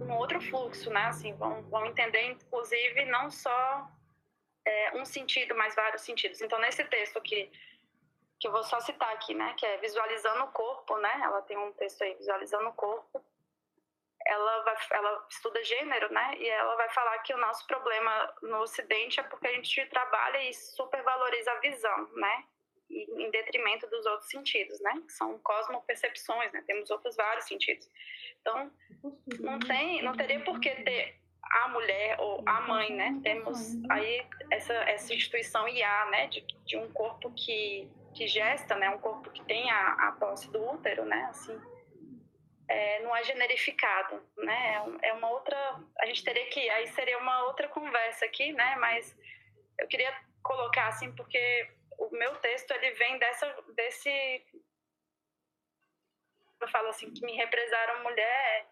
um 0.00 0.12
outro 0.16 0.40
fluxo, 0.40 0.90
né? 0.90 1.06
Assim, 1.06 1.34
vão, 1.34 1.62
vão 1.64 1.86
entender, 1.86 2.22
inclusive, 2.22 3.04
não 3.06 3.30
só 3.30 3.88
é, 4.64 4.96
um 4.96 5.04
sentido, 5.04 5.54
mas 5.54 5.74
vários 5.74 6.02
sentidos. 6.02 6.40
Então, 6.40 6.58
nesse 6.58 6.84
texto 6.84 7.18
aqui, 7.18 7.50
que 8.40 8.48
eu 8.48 8.52
vou 8.52 8.62
só 8.64 8.80
citar 8.80 9.12
aqui, 9.12 9.34
né? 9.34 9.54
Que 9.58 9.66
é 9.66 9.76
Visualizando 9.76 10.44
o 10.44 10.52
Corpo, 10.52 10.96
né? 10.96 11.20
Ela 11.22 11.42
tem 11.42 11.58
um 11.58 11.72
texto 11.72 12.02
aí, 12.02 12.14
Visualizando 12.14 12.68
o 12.68 12.72
Corpo. 12.72 13.22
Ela, 14.26 14.62
vai, 14.62 14.76
ela 14.92 15.26
estuda 15.30 15.62
gênero, 15.62 16.12
né? 16.12 16.34
E 16.38 16.48
ela 16.48 16.74
vai 16.76 16.88
falar 16.90 17.18
que 17.18 17.34
o 17.34 17.38
nosso 17.38 17.66
problema 17.66 18.34
no 18.42 18.60
Ocidente 18.60 19.20
é 19.20 19.22
porque 19.22 19.46
a 19.46 19.52
gente 19.52 19.84
trabalha 19.86 20.42
e 20.48 20.54
supervaloriza 20.54 21.52
a 21.52 21.60
visão, 21.60 22.08
né? 22.14 22.44
Em 22.90 23.30
detrimento 23.30 23.86
dos 23.88 24.04
outros 24.06 24.28
sentidos, 24.30 24.80
né? 24.80 25.02
Que 25.06 25.12
são 25.12 25.38
cosmopercepções, 25.40 26.50
né? 26.52 26.64
Temos 26.66 26.90
outros 26.90 27.16
vários 27.16 27.44
sentidos. 27.44 27.88
Então, 28.40 28.70
não 29.38 29.58
tem, 29.58 30.02
não 30.02 30.14
teria 30.14 30.40
por 30.40 30.58
que 30.60 30.70
ter 30.82 31.19
a 31.50 31.68
mulher 31.68 32.16
ou 32.20 32.42
a 32.46 32.60
mãe, 32.60 32.94
né? 32.94 33.20
Temos 33.22 33.76
aí 33.90 34.24
essa, 34.50 34.72
essa 34.72 35.12
instituição 35.12 35.68
IA, 35.68 36.06
né? 36.06 36.26
De, 36.28 36.46
de 36.64 36.76
um 36.76 36.90
corpo 36.92 37.32
que, 37.32 37.90
que 38.14 38.26
gesta, 38.28 38.76
né? 38.76 38.88
Um 38.90 38.98
corpo 38.98 39.30
que 39.30 39.44
tem 39.44 39.70
a, 39.70 40.08
a 40.08 40.12
posse 40.12 40.50
do 40.50 40.62
útero, 40.70 41.04
né? 41.04 41.26
Assim, 41.28 41.60
é, 42.68 43.00
não 43.00 43.14
é 43.16 43.24
generificado, 43.24 44.22
né? 44.36 44.82
É, 45.02 45.08
é 45.08 45.12
uma 45.12 45.28
outra, 45.30 45.56
a 45.98 46.06
gente 46.06 46.22
teria 46.22 46.46
que, 46.46 46.70
aí 46.70 46.86
seria 46.88 47.18
uma 47.18 47.44
outra 47.44 47.68
conversa 47.68 48.24
aqui, 48.24 48.52
né? 48.52 48.76
Mas 48.76 49.16
eu 49.78 49.88
queria 49.88 50.14
colocar 50.42 50.86
assim 50.86 51.12
porque 51.12 51.68
o 51.98 52.10
meu 52.10 52.36
texto 52.36 52.70
ele 52.70 52.92
vem 52.92 53.18
dessa, 53.18 53.46
desse 53.74 54.10
eu 56.60 56.68
falo 56.68 56.88
assim, 56.88 57.10
que 57.12 57.24
me 57.24 57.34
represaram 57.34 58.02
mulher, 58.02 58.66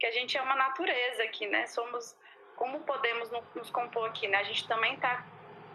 que 0.00 0.06
a 0.06 0.10
gente 0.10 0.36
é 0.36 0.42
uma 0.42 0.56
natureza 0.56 1.22
aqui, 1.22 1.46
né? 1.46 1.66
Somos, 1.66 2.16
como 2.56 2.80
podemos 2.80 3.30
nos 3.54 3.70
compor 3.70 4.08
aqui, 4.08 4.26
né? 4.26 4.38
A 4.38 4.42
gente 4.42 4.66
também 4.66 4.94
está 4.94 5.26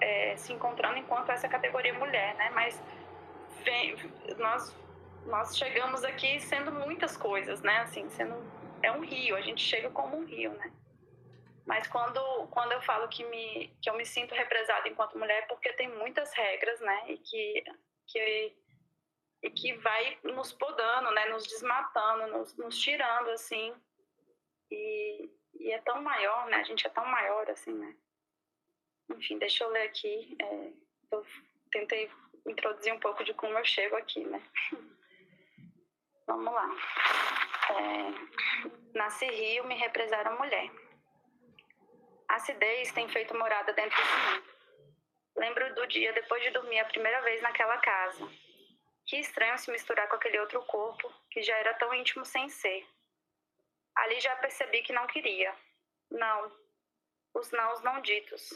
é, 0.01 0.35
se 0.35 0.51
encontrando 0.51 0.97
enquanto 0.97 1.29
essa 1.29 1.47
categoria 1.47 1.93
mulher, 1.93 2.33
né? 2.35 2.49
Mas 2.49 2.83
vem, 3.63 3.95
nós, 4.37 4.75
nós 5.27 5.55
chegamos 5.55 6.03
aqui 6.03 6.39
sendo 6.39 6.71
muitas 6.71 7.15
coisas, 7.15 7.61
né? 7.61 7.81
Assim, 7.81 8.09
sendo, 8.09 8.35
é 8.81 8.91
um 8.91 9.01
rio, 9.01 9.35
a 9.35 9.41
gente 9.41 9.61
chega 9.61 9.91
como 9.91 10.17
um 10.17 10.25
rio, 10.25 10.51
né? 10.53 10.71
Mas 11.63 11.87
quando, 11.87 12.19
quando 12.47 12.71
eu 12.71 12.81
falo 12.81 13.07
que, 13.07 13.23
me, 13.25 13.75
que 13.79 13.89
eu 13.89 13.95
me 13.95 14.05
sinto 14.05 14.33
represada 14.33 14.87
enquanto 14.87 15.17
mulher, 15.19 15.43
é 15.43 15.45
porque 15.45 15.71
tem 15.73 15.87
muitas 15.87 16.33
regras, 16.33 16.79
né? 16.81 17.03
E 17.07 17.17
que, 17.17 17.63
que 18.07 18.55
e 19.43 19.49
que 19.51 19.73
vai 19.73 20.17
nos 20.23 20.51
podando, 20.51 21.11
né, 21.11 21.25
nos 21.29 21.45
desmatando, 21.45 22.27
nos, 22.27 22.57
nos 22.57 22.75
tirando, 22.79 23.29
assim. 23.29 23.75
E, 24.71 25.29
e, 25.59 25.71
é 25.71 25.79
tão 25.81 26.01
maior, 26.01 26.47
né, 26.47 26.57
a 26.57 26.63
gente 26.63 26.85
é 26.85 26.89
tão 26.89 27.05
maior, 27.05 27.49
assim, 27.49 27.73
né. 27.73 27.95
Enfim, 29.09 29.37
deixa 29.37 29.63
eu 29.63 29.69
ler 29.69 29.83
aqui. 29.83 30.35
É, 30.41 30.71
eu 31.11 31.25
tentei 31.71 32.09
introduzir 32.47 32.93
um 32.93 32.99
pouco 32.99 33.23
de 33.23 33.33
como 33.33 33.57
eu 33.57 33.65
chego 33.65 33.95
aqui, 33.95 34.23
né. 34.23 34.41
Vamos 36.27 36.53
lá. 36.53 36.69
É, 37.69 38.97
nasci 38.97 39.25
rio, 39.27 39.65
me 39.65 39.75
represaram 39.75 40.37
mulher. 40.37 40.71
A 42.27 42.35
acidez 42.35 42.91
tem 42.91 43.07
feito 43.09 43.37
morada 43.37 43.71
dentro 43.73 43.95
de 43.95 44.09
mim. 44.09 44.43
Lembro 45.37 45.75
do 45.75 45.85
dia 45.87 46.13
depois 46.13 46.41
de 46.43 46.49
dormir 46.51 46.79
a 46.79 46.85
primeira 46.85 47.21
vez 47.21 47.41
naquela 47.41 47.77
casa. 47.77 48.27
Que 49.05 49.17
estranho 49.17 49.57
se 49.57 49.69
misturar 49.69 50.07
com 50.07 50.15
aquele 50.15 50.39
outro 50.39 50.63
corpo 50.65 51.11
que 51.29 51.43
já 51.43 51.55
era 51.57 51.73
tão 51.75 51.93
íntimo 51.93 52.25
sem 52.25 52.49
ser. 52.49 52.87
Ali 53.95 54.19
já 54.19 54.35
percebi 54.37 54.81
que 54.81 54.93
não 54.93 55.07
queria. 55.07 55.55
Não. 56.11 56.51
Os 57.33 57.51
nãos 57.51 57.81
não 57.81 58.01
ditos. 58.01 58.49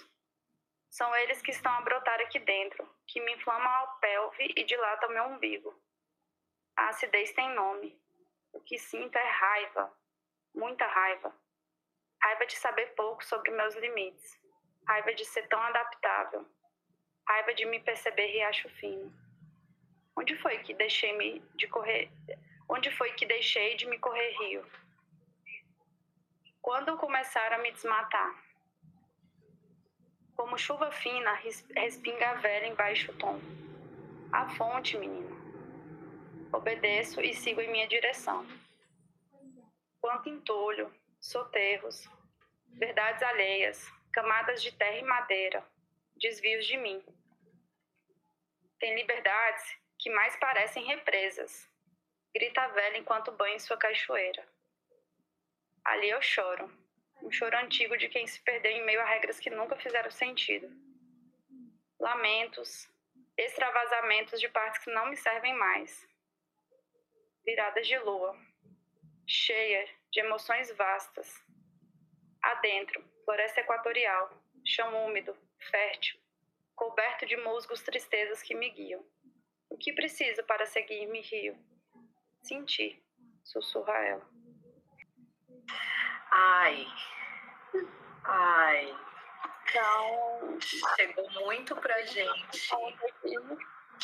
São 0.89 1.15
eles 1.17 1.41
que 1.41 1.51
estão 1.51 1.71
a 1.73 1.81
brotar 1.81 2.19
aqui 2.21 2.39
dentro, 2.39 2.87
que 3.07 3.21
me 3.21 3.33
inflamam 3.33 3.71
a 3.71 3.87
pelve 4.01 4.53
e 4.55 4.63
dilatam 4.63 5.09
meu 5.09 5.25
umbigo. 5.25 5.79
A 6.75 6.89
acidez 6.89 7.31
tem 7.33 7.53
nome. 7.53 7.99
O 8.51 8.59
que 8.61 8.77
sinto 8.77 9.15
é 9.15 9.29
raiva, 9.29 9.93
muita 10.53 10.85
raiva. 10.87 11.33
Raiva 12.21 12.45
de 12.45 12.55
saber 12.55 12.95
pouco 12.95 13.23
sobre 13.23 13.51
meus 13.51 13.75
limites. 13.75 14.39
Raiva 14.87 15.13
de 15.13 15.23
ser 15.25 15.47
tão 15.47 15.61
adaptável. 15.61 16.45
Raiva 17.27 17.53
de 17.53 17.65
me 17.65 17.79
perceber 17.79 18.27
riacho 18.27 18.67
fino. 18.69 19.13
Onde 20.17 20.35
foi 20.37 20.57
que 20.63 20.73
deixei 20.73 21.13
me 21.15 21.39
de 21.55 21.67
correr? 21.67 22.11
Onde 22.67 22.91
foi 22.91 23.13
que 23.13 23.25
deixei 23.25 23.75
de 23.75 23.87
me 23.87 23.99
correr 23.99 24.31
rio? 24.39 24.65
Quando 26.61 26.97
começaram 26.97 27.55
a 27.55 27.59
me 27.59 27.71
desmatar? 27.71 28.43
Como 30.35 30.57
chuva 30.57 30.91
fina, 30.91 31.33
respinga 31.75 32.31
a 32.31 32.33
velha 32.35 32.67
em 32.67 32.75
baixo 32.75 33.13
tom. 33.13 33.39
A 34.31 34.47
fonte, 34.49 34.97
menino. 34.97 35.37
Obedeço 36.51 37.21
e 37.21 37.33
sigo 37.33 37.61
em 37.61 37.71
minha 37.71 37.87
direção. 37.87 38.45
Quanto 40.01 40.29
entulho, 40.29 40.93
soterros, 41.19 42.09
verdades 42.67 43.23
alheias, 43.23 43.89
camadas 44.11 44.61
de 44.61 44.71
terra 44.73 44.97
e 44.97 45.03
madeira, 45.03 45.63
desvios 46.17 46.65
de 46.65 46.77
mim. 46.77 47.03
Tem 48.79 48.95
liberdades 48.95 49.77
que 49.97 50.09
mais 50.09 50.35
parecem 50.37 50.85
represas. 50.85 51.69
Grita 52.33 52.61
a 52.61 52.67
velha 52.67 52.97
enquanto 52.97 53.31
banha 53.31 53.55
em 53.55 53.59
sua 53.59 53.77
cachoeira. 53.77 54.47
Ali 55.89 56.07
eu 56.07 56.21
choro, 56.21 56.71
um 57.23 57.31
choro 57.31 57.57
antigo 57.57 57.97
de 57.97 58.07
quem 58.09 58.27
se 58.27 58.39
perdeu 58.43 58.71
em 58.71 58.85
meio 58.85 59.01
a 59.01 59.05
regras 59.05 59.39
que 59.39 59.49
nunca 59.49 59.75
fizeram 59.75 60.11
sentido. 60.11 60.69
Lamentos, 61.99 62.87
extravasamentos 63.35 64.39
de 64.39 64.47
partes 64.49 64.83
que 64.83 64.91
não 64.91 65.09
me 65.09 65.17
servem 65.17 65.55
mais. 65.55 66.07
Viradas 67.43 67.87
de 67.87 67.97
lua, 67.97 68.37
cheia 69.25 69.89
de 70.11 70.19
emoções 70.19 70.71
vastas. 70.73 71.43
Adentro, 72.39 73.03
floresta 73.25 73.61
equatorial, 73.61 74.29
chão 74.63 75.07
úmido, 75.07 75.35
fértil, 75.71 76.19
coberto 76.75 77.25
de 77.25 77.35
musgos 77.35 77.81
tristezas 77.81 78.43
que 78.43 78.53
me 78.53 78.69
guiam. 78.69 79.03
O 79.67 79.75
que 79.75 79.91
preciso 79.93 80.43
para 80.43 80.67
seguir-me 80.67 81.21
rio? 81.21 81.57
Sentir, 82.43 83.03
sussurra 83.43 83.97
ela. 84.05 84.38
Ai, 86.31 86.87
ai. 88.23 88.97
Então, 89.63 90.57
chegou 90.61 91.29
muito 91.31 91.75
pra 91.75 92.01
gente. 92.03 92.69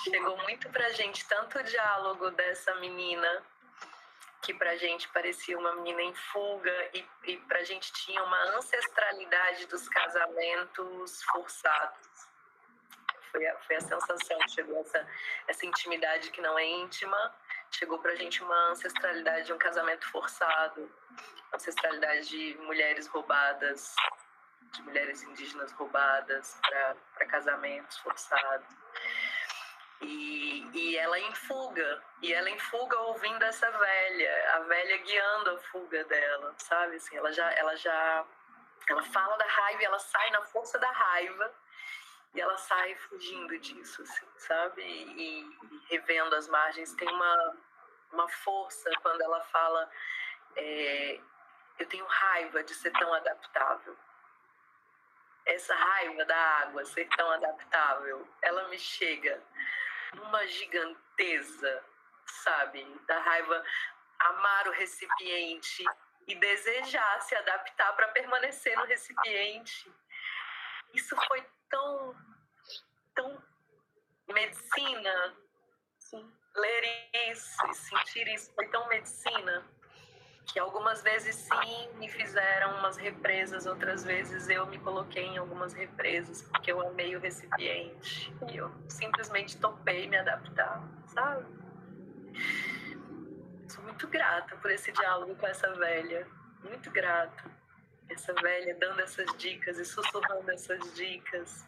Chegou 0.03 0.37
muito 0.39 0.69
pra 0.69 0.89
gente 0.89 1.27
tanto 1.27 1.57
o 1.57 1.63
diálogo 1.63 2.29
dessa 2.31 2.75
menina 2.75 3.43
que 4.45 4.53
pra 4.53 4.75
gente 4.77 5.07
parecia 5.09 5.57
uma 5.57 5.75
menina 5.77 6.03
em 6.03 6.13
fuga 6.13 6.89
e, 6.93 7.03
e 7.23 7.37
pra 7.37 7.63
gente 7.63 7.91
tinha 7.93 8.23
uma 8.23 8.39
ancestralidade 8.55 9.65
dos 9.65 9.89
casamentos 9.89 11.23
forçados. 11.23 12.27
Foi 13.31 13.47
a, 13.47 13.57
foi 13.57 13.75
a 13.77 13.81
sensação 13.81 14.37
que 14.37 14.51
chegou 14.51 14.79
essa, 14.81 15.07
essa 15.47 15.65
intimidade 15.65 16.29
que 16.29 16.41
não 16.41 16.59
é 16.59 16.63
íntima, 16.63 17.35
chegou 17.77 17.99
pra 17.99 18.15
gente 18.15 18.41
uma 18.41 18.69
ancestralidade 18.69 19.47
de 19.47 19.53
um 19.53 19.57
casamento 19.57 20.07
forçado, 20.09 20.89
ancestralidade 21.53 22.29
de 22.29 22.57
mulheres 22.61 23.07
roubadas, 23.07 23.93
de 24.71 24.81
mulheres 24.83 25.21
indígenas 25.23 25.71
roubadas 25.73 26.57
para 26.61 27.25
casamentos 27.27 27.97
forçados. 27.97 28.67
E, 30.01 30.69
e 30.73 30.97
ela 30.97 31.19
em 31.19 31.33
fuga, 31.35 32.03
e 32.21 32.33
ela 32.33 32.49
em 32.49 32.59
fuga 32.59 32.97
ouvindo 32.99 33.43
essa 33.43 33.69
velha, 33.69 34.55
a 34.55 34.59
velha 34.59 34.97
guiando 34.97 35.51
a 35.51 35.57
fuga 35.57 36.03
dela, 36.05 36.53
sabe? 36.57 36.95
Assim, 36.97 37.17
ela 37.17 37.31
já, 37.31 37.49
ela 37.53 37.75
já, 37.75 38.25
ela 38.89 39.03
fala 39.03 39.37
da 39.37 39.45
raiva, 39.45 39.83
ela 39.83 39.99
sai 39.99 40.29
na 40.31 40.41
força 40.43 40.77
da 40.79 40.91
raiva 40.91 41.53
e 42.33 42.41
ela 42.41 42.57
sai 42.57 42.95
fugindo 42.95 43.57
disso, 43.59 44.01
assim, 44.01 44.27
sabe? 44.37 44.81
E, 44.81 45.41
e 45.41 45.81
revendo 45.89 46.35
as 46.35 46.47
margens 46.49 46.93
tem 46.93 47.07
uma 47.07 47.55
uma 48.15 48.27
força 48.27 48.89
quando 49.01 49.21
ela 49.21 49.41
fala 49.41 49.89
é, 50.55 51.19
eu 51.79 51.85
tenho 51.87 52.05
raiva 52.05 52.63
de 52.63 52.73
ser 52.73 52.91
tão 52.91 53.13
adaptável 53.13 53.95
essa 55.45 55.75
raiva 55.75 56.25
da 56.25 56.37
água 56.37 56.83
ser 56.85 57.07
tão 57.15 57.29
adaptável, 57.31 58.27
ela 58.41 58.67
me 58.67 58.79
chega 58.79 59.41
numa 60.13 60.45
giganteza, 60.47 61.83
sabe? 62.25 62.83
Da 63.07 63.19
raiva 63.19 63.63
amar 64.19 64.67
o 64.67 64.71
recipiente 64.71 65.83
e 66.27 66.35
desejar 66.35 67.21
se 67.21 67.35
adaptar 67.35 67.93
para 67.93 68.07
permanecer 68.09 68.75
no 68.77 68.85
recipiente. 68.85 69.93
Isso 70.93 71.15
foi 71.27 71.45
tão, 71.69 72.15
tão 73.13 73.43
medicina. 74.27 75.37
Ler 76.55 76.83
isso 77.31 77.67
e 77.69 77.73
sentir 77.73 78.27
isso 78.29 78.53
foi 78.53 78.67
tão 78.69 78.87
medicina 78.87 79.65
que 80.45 80.59
algumas 80.59 81.01
vezes 81.01 81.35
sim 81.35 81.89
me 81.95 82.07
fizeram 82.07 82.77
umas 82.77 82.97
represas, 82.97 83.65
outras 83.65 84.03
vezes 84.03 84.47
eu 84.47 84.65
me 84.67 84.77
coloquei 84.79 85.25
em 85.25 85.37
algumas 85.37 85.73
represas 85.73 86.43
porque 86.43 86.71
eu 86.71 86.79
amei 86.87 87.15
o 87.15 87.19
recipiente 87.19 88.33
e 88.49 88.57
eu 88.57 88.71
simplesmente 88.87 89.57
topei 89.57 90.07
me 90.07 90.17
adaptar, 90.17 90.81
sabe? 91.07 91.45
Sou 93.67 93.83
muito 93.83 94.07
grata 94.07 94.55
por 94.57 94.71
esse 94.71 94.91
diálogo 94.91 95.35
com 95.35 95.47
essa 95.47 95.73
velha, 95.73 96.27
muito 96.63 96.91
grata. 96.91 97.43
Essa 98.07 98.33
velha 98.33 98.75
dando 98.75 99.01
essas 99.01 99.35
dicas 99.37 99.79
e 99.79 99.85
sussurrando 99.85 100.49
essas 100.51 100.93
dicas. 100.93 101.65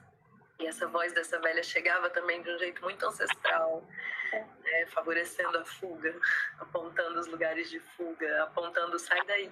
E 0.60 0.66
essa 0.66 0.88
voz 0.88 1.14
dessa 1.14 1.40
velha 1.40 1.62
chegava 1.62 2.10
também 2.10 2.42
de 2.42 2.50
um 2.50 2.58
jeito 2.58 2.82
muito 2.82 3.06
ancestral 3.06 3.84
né, 4.32 4.86
favorecendo 4.88 5.58
a 5.58 5.66
fuga, 5.66 6.16
apontando 6.60 7.20
os 7.20 7.28
lugares 7.28 7.70
de 7.70 7.80
fuga, 7.80 8.44
apontando 8.44 8.98
sai 9.00 9.24
daí, 9.26 9.50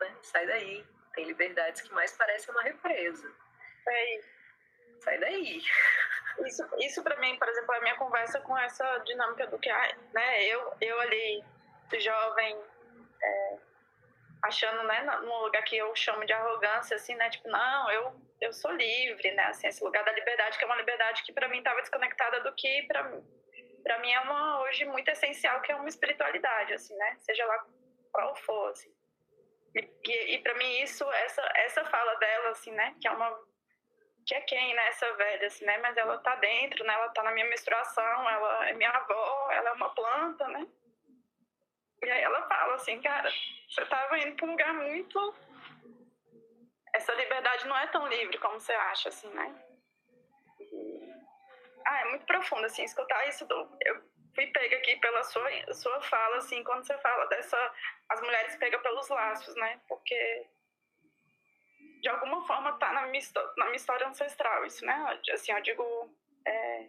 né? 0.00 0.16
sai 0.22 0.46
daí. 0.46 0.84
Tem 1.14 1.24
liberdades 1.24 1.80
que 1.80 1.94
mais 1.94 2.12
parecem 2.12 2.52
uma 2.52 2.62
represa. 2.62 3.32
É 3.88 4.20
sai 5.00 5.18
daí. 5.18 5.62
Isso, 6.44 6.68
isso 6.78 7.02
para 7.02 7.16
mim, 7.16 7.38
por 7.38 7.48
exemplo, 7.48 7.74
é 7.74 7.78
a 7.78 7.80
minha 7.80 7.96
conversa 7.96 8.40
com 8.40 8.56
essa 8.58 8.98
dinâmica 8.98 9.46
do 9.46 9.58
que, 9.58 9.70
né, 10.12 10.44
eu, 10.44 10.74
eu 10.80 11.00
ali, 11.00 11.44
jovem, 11.98 12.58
é, 13.22 13.56
achando, 14.42 14.82
né, 14.82 15.02
num 15.22 15.38
lugar 15.42 15.62
que 15.64 15.76
eu 15.76 15.94
chamo 15.96 16.26
de 16.26 16.32
arrogância, 16.32 16.96
assim, 16.96 17.14
né, 17.14 17.30
tipo, 17.30 17.48
não, 17.48 17.90
eu, 17.90 18.20
eu 18.40 18.52
sou 18.52 18.70
livre, 18.72 19.30
né, 19.32 19.44
assim, 19.44 19.66
esse 19.66 19.82
lugar 19.82 20.04
da 20.04 20.12
liberdade, 20.12 20.58
que 20.58 20.64
é 20.64 20.66
uma 20.66 20.76
liberdade 20.76 21.22
que 21.22 21.32
para 21.32 21.48
mim 21.48 21.58
estava 21.58 21.80
desconectada 21.80 22.40
do 22.40 22.52
que 22.54 22.82
para 22.82 23.10
para 23.82 24.00
mim 24.00 24.10
é 24.10 24.20
uma 24.20 24.62
hoje 24.62 24.84
muito 24.84 25.08
essencial 25.08 25.60
que 25.62 25.70
é 25.70 25.76
uma 25.76 25.88
espiritualidade 25.88 26.74
assim 26.74 26.96
né? 26.96 27.16
Seja 27.20 27.46
lá 27.46 27.64
qual 28.12 28.34
for 28.34 28.70
assim. 28.70 28.92
E, 29.74 30.34
e, 30.34 30.38
para 30.38 30.54
mim 30.54 30.80
isso 30.80 31.08
essa 31.12 31.42
essa 31.54 31.84
fala 31.84 32.16
dela 32.16 32.50
assim 32.50 32.72
né? 32.72 32.96
Que 33.00 33.06
é 33.06 33.12
uma 33.12 33.38
que 34.26 34.34
é 34.34 34.40
quem 34.40 34.74
né? 34.74 34.88
Essa 34.88 35.12
velha 35.12 35.46
assim 35.46 35.64
né? 35.64 35.78
Mas 35.78 35.96
ela 35.96 36.18
tá 36.18 36.34
dentro 36.34 36.84
né? 36.84 36.94
Ela 36.94 37.10
tá 37.10 37.22
na 37.22 37.30
minha 37.30 37.46
menstruação 37.46 38.28
ela 38.28 38.68
é 38.68 38.72
minha 38.72 38.90
avó 38.90 39.52
ela 39.52 39.70
é 39.70 39.72
uma 39.74 39.94
planta 39.94 40.48
né? 40.48 40.66
E 42.02 42.10
aí 42.10 42.22
ela 42.22 42.42
fala 42.48 42.74
assim 42.74 43.00
cara 43.00 43.30
você 43.70 43.86
tava 43.86 44.18
indo 44.18 44.34
para 44.34 44.46
um 44.46 44.50
lugar 44.50 44.74
muito 44.74 45.34
essa 46.96 47.14
liberdade 47.14 47.66
não 47.66 47.76
é 47.76 47.86
tão 47.88 48.06
livre 48.08 48.38
como 48.38 48.58
você 48.58 48.72
acha 48.72 49.08
assim 49.08 49.28
né 49.30 49.54
ah, 51.86 52.00
é 52.00 52.04
muito 52.06 52.26
profundo, 52.26 52.66
assim, 52.66 52.82
escutar 52.82 53.28
isso. 53.28 53.46
Do, 53.46 53.54
eu 53.84 54.02
fui 54.34 54.46
pega 54.48 54.76
aqui 54.76 54.96
pela 54.96 55.22
sua, 55.22 55.48
sua 55.72 56.00
fala, 56.02 56.38
assim, 56.38 56.62
quando 56.64 56.84
você 56.84 56.98
fala 56.98 57.26
dessa. 57.26 57.56
As 58.08 58.20
mulheres 58.20 58.56
pegam 58.56 58.82
pelos 58.82 59.08
laços, 59.08 59.54
né? 59.54 59.80
Porque 59.88 60.46
de 62.02 62.08
alguma 62.08 62.44
forma 62.46 62.76
tá 62.78 62.92
na 62.92 63.06
minha, 63.06 63.22
na 63.56 63.64
minha 63.66 63.76
história 63.76 64.06
ancestral 64.06 64.66
isso, 64.66 64.84
né? 64.84 65.20
Assim, 65.32 65.52
eu 65.52 65.62
digo. 65.62 66.16
É, 66.44 66.88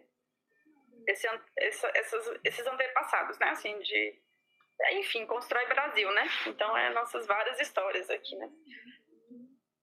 esse, 1.06 1.26
essa, 1.56 1.90
essas, 1.94 2.40
esses 2.44 2.66
antepassados, 2.66 3.38
né? 3.38 3.50
Assim, 3.50 3.78
de. 3.78 4.20
Enfim, 4.92 5.26
constrói 5.26 5.66
Brasil, 5.66 6.10
né? 6.12 6.28
Então, 6.46 6.76
é 6.76 6.90
nossas 6.90 7.26
várias 7.26 7.60
histórias 7.60 8.10
aqui, 8.10 8.34
né? 8.36 8.50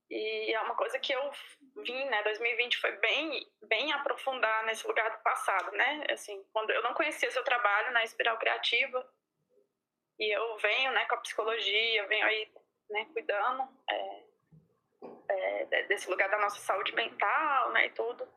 E 0.10 0.54
é 0.54 0.62
uma 0.62 0.76
coisa 0.76 1.00
que 1.00 1.14
eu 1.14 1.32
vim, 1.78 2.06
né, 2.06 2.22
2020 2.24 2.78
foi 2.78 2.92
bem, 2.98 3.48
bem 3.64 3.92
aprofundar 3.92 4.64
nesse 4.66 4.86
lugar 4.88 5.10
do 5.10 5.24
passado, 5.24 5.72
né? 5.72 6.04
Assim, 6.12 6.44
quando 6.54 6.70
eu 6.72 6.84
não 6.84 6.94
conhecia 6.94 7.32
seu 7.32 7.44
trabalho 7.44 7.92
na 7.92 8.04
Espiral 8.04 8.38
Criativa, 8.38 9.08
e 10.20 10.36
eu 10.36 10.58
venho, 10.58 10.92
né, 10.92 11.06
com 11.06 11.16
a 11.16 11.20
psicologia, 11.20 12.08
venho 12.08 12.26
aí, 12.26 12.52
né, 12.90 13.08
cuidando 13.14 13.68
é, 13.90 14.24
é, 15.30 15.84
desse 15.84 16.10
lugar 16.10 16.30
da 16.30 16.38
nossa 16.38 16.60
saúde 16.60 16.94
mental, 16.94 17.72
né, 17.72 17.88
e 17.88 17.90
tudo. 17.90 18.28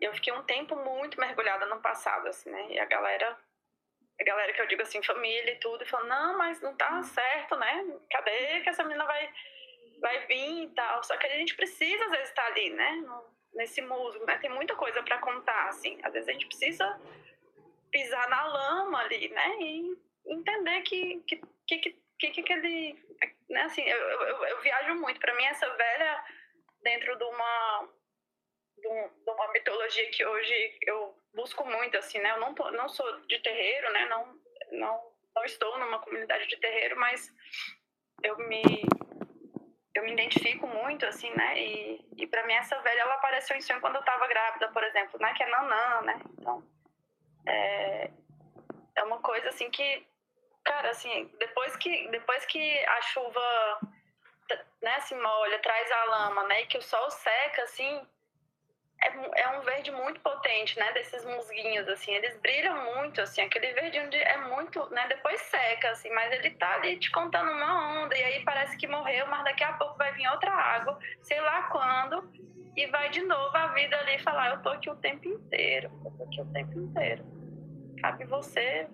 E 0.00 0.04
eu 0.04 0.14
fiquei 0.14 0.32
um 0.32 0.42
tempo 0.42 0.74
muito 0.74 1.20
mergulhada 1.20 1.66
no 1.66 1.80
passado, 1.80 2.26
assim, 2.28 2.50
né? 2.50 2.66
E 2.70 2.80
a 2.80 2.84
galera, 2.84 3.38
a 4.20 4.24
galera 4.24 4.52
que 4.52 4.60
eu 4.60 4.66
digo 4.66 4.82
assim, 4.82 5.02
família 5.02 5.52
e 5.52 5.60
tudo, 5.60 5.84
e 5.84 5.86
falou, 5.86 6.06
não, 6.08 6.36
mas 6.36 6.60
não 6.60 6.76
tá 6.76 7.00
certo, 7.02 7.56
né? 7.56 7.86
Cadê 8.10 8.60
que 8.62 8.68
essa 8.70 8.82
menina 8.82 9.04
vai 9.04 9.32
vai 10.04 10.26
vir 10.26 10.64
e 10.64 10.68
tal. 10.74 11.02
Só 11.02 11.16
que 11.16 11.26
a 11.26 11.30
gente 11.30 11.56
precisa, 11.56 12.04
às 12.04 12.10
vezes, 12.10 12.28
estar 12.28 12.46
ali, 12.48 12.68
né? 12.70 13.02
Nesse 13.54 13.80
musgo, 13.80 14.22
né? 14.26 14.36
Tem 14.36 14.50
muita 14.50 14.76
coisa 14.76 15.02
para 15.02 15.18
contar, 15.18 15.68
assim. 15.68 15.98
Às 16.02 16.12
vezes 16.12 16.28
a 16.28 16.32
gente 16.32 16.46
precisa 16.46 17.00
pisar 17.90 18.28
na 18.28 18.44
lama 18.44 18.98
ali, 19.00 19.30
né? 19.30 19.56
E 19.60 19.98
entender 20.26 20.82
que 20.82 21.20
que, 21.26 21.40
que, 21.66 21.78
que, 22.18 22.30
que 22.30 22.40
aquele... 22.42 23.02
Né? 23.48 23.62
Assim, 23.62 23.82
eu, 23.82 23.96
eu, 23.96 24.44
eu 24.44 24.60
viajo 24.60 24.94
muito. 24.96 25.18
Para 25.18 25.34
mim, 25.34 25.44
essa 25.44 25.68
velha, 25.70 26.24
dentro 26.82 27.16
de 27.16 27.24
uma, 27.24 27.88
de, 28.76 28.88
uma 29.26 29.52
mitologia 29.52 30.10
que 30.10 30.26
hoje 30.26 30.78
eu 30.82 31.16
busco 31.32 31.64
muito, 31.64 31.96
assim, 31.96 32.18
né? 32.18 32.32
Eu 32.32 32.40
não, 32.40 32.54
tô, 32.54 32.70
não 32.72 32.90
sou 32.90 33.20
de 33.22 33.38
terreiro, 33.38 33.90
né? 33.92 34.06
Não, 34.06 34.38
não, 34.72 35.12
não 35.34 35.44
estou 35.44 35.78
numa 35.78 36.00
comunidade 36.00 36.46
de 36.46 36.58
terreiro, 36.58 36.98
mas 36.98 37.32
eu 38.22 38.36
me 38.36 38.62
me 40.04 40.12
identifico 40.12 40.66
muito, 40.66 41.04
assim, 41.06 41.30
né? 41.34 41.58
E, 41.58 42.04
e 42.16 42.26
para 42.26 42.46
mim 42.46 42.54
essa 42.54 42.78
velha, 42.80 43.00
ela 43.00 43.14
apareceu 43.14 43.56
em 43.56 43.60
sonho 43.60 43.80
quando 43.80 43.96
eu 43.96 44.02
tava 44.04 44.26
grávida, 44.26 44.68
por 44.68 44.82
exemplo, 44.84 45.18
né? 45.20 45.32
Que 45.34 45.42
é 45.42 45.48
Nanã, 45.48 46.02
né? 46.02 46.20
Então, 46.38 46.62
é, 47.46 48.10
é 48.96 49.02
uma 49.02 49.18
coisa, 49.20 49.48
assim, 49.48 49.70
que, 49.70 50.06
cara, 50.64 50.90
assim, 50.90 51.30
depois 51.38 51.76
que, 51.76 52.08
depois 52.08 52.44
que 52.46 52.84
a 52.86 53.02
chuva, 53.02 53.80
né, 54.82 55.00
se 55.00 55.14
molha, 55.14 55.58
traz 55.60 55.90
a 55.90 56.04
lama, 56.04 56.44
né? 56.44 56.62
E 56.62 56.66
que 56.66 56.78
o 56.78 56.82
sol 56.82 57.10
seca, 57.10 57.62
assim, 57.62 58.06
é, 59.04 59.42
é 59.42 59.48
um 59.58 59.60
verde 59.60 59.90
muito 59.90 60.20
potente, 60.20 60.78
né? 60.78 60.92
Desses 60.92 61.24
musguinhos, 61.24 61.86
assim, 61.88 62.12
eles 62.12 62.36
brilham 62.40 62.96
muito, 62.96 63.20
assim, 63.20 63.42
aquele 63.42 63.72
verde 63.72 64.00
onde 64.00 64.16
é 64.16 64.38
muito, 64.38 64.88
né? 64.90 65.06
Depois 65.08 65.40
seca, 65.42 65.90
assim, 65.90 66.10
mas 66.10 66.32
ele 66.32 66.50
tá 66.50 66.74
ali 66.74 66.98
te 66.98 67.10
contando 67.10 67.52
uma 67.52 68.02
onda, 68.02 68.16
e 68.16 68.22
aí 68.22 68.44
parece 68.44 68.76
que 68.76 68.86
morreu, 68.86 69.26
mas 69.26 69.44
daqui 69.44 69.62
a 69.62 69.74
pouco 69.74 69.98
vai 69.98 70.12
vir 70.12 70.26
outra 70.28 70.50
água, 70.50 70.98
sei 71.22 71.40
lá 71.40 71.64
quando, 71.64 72.28
e 72.76 72.86
vai 72.86 73.10
de 73.10 73.22
novo 73.22 73.56
a 73.56 73.68
vida 73.68 73.96
ali 74.00 74.18
falar, 74.20 74.50
eu 74.50 74.62
tô 74.62 74.70
aqui 74.70 74.90
o 74.90 74.96
tempo 74.96 75.28
inteiro, 75.28 75.90
eu 76.04 76.10
tô 76.10 76.24
aqui 76.24 76.40
o 76.40 76.52
tempo 76.52 76.78
inteiro. 76.78 77.24
Cabe 78.00 78.24
você 78.24 78.88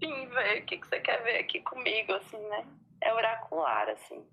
vir 0.00 0.26
ver 0.28 0.62
o 0.62 0.66
que, 0.66 0.78
que 0.78 0.86
você 0.86 1.00
quer 1.00 1.22
ver 1.22 1.38
aqui 1.38 1.60
comigo, 1.60 2.12
assim, 2.12 2.38
né? 2.48 2.66
É 3.00 3.12
oracular, 3.12 3.88
assim. 3.88 4.24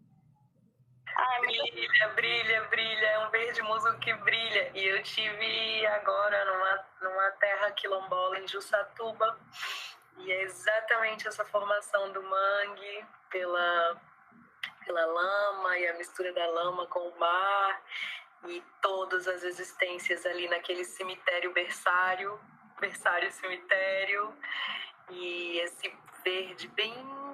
Brilha, 1.40 2.08
brilha, 2.10 2.64
brilha, 2.64 3.06
é 3.06 3.20
um 3.26 3.30
verde 3.30 3.62
musgo 3.62 3.98
que 4.00 4.14
brilha. 4.14 4.72
E 4.74 4.86
eu 4.86 5.02
tive 5.04 5.86
agora 5.88 6.46
numa, 6.46 6.86
numa 7.02 7.32
terra 7.32 7.72
quilombola 7.72 8.40
em 8.40 8.48
Jussatuba, 8.48 9.38
e 10.18 10.32
é 10.32 10.44
exatamente 10.44 11.28
essa 11.28 11.46
formação 11.46 12.12
do 12.12 12.22
mangue 12.22 13.06
pela, 13.30 14.02
pela 14.86 15.06
lama 15.06 15.78
e 15.78 15.88
a 15.88 15.94
mistura 15.94 16.34
da 16.34 16.46
lama 16.48 16.86
com 16.88 17.08
o 17.08 17.20
mar 17.20 17.82
e 18.46 18.62
todas 18.82 19.28
as 19.28 19.44
existências 19.44 20.26
ali 20.26 20.48
naquele 20.50 20.84
cemitério 20.84 21.54
berçário, 21.54 22.40
berçário 22.80 23.32
cemitério, 23.32 24.34
e 25.10 25.60
esse 25.60 25.94
verde 26.24 26.68
bem 26.70 26.94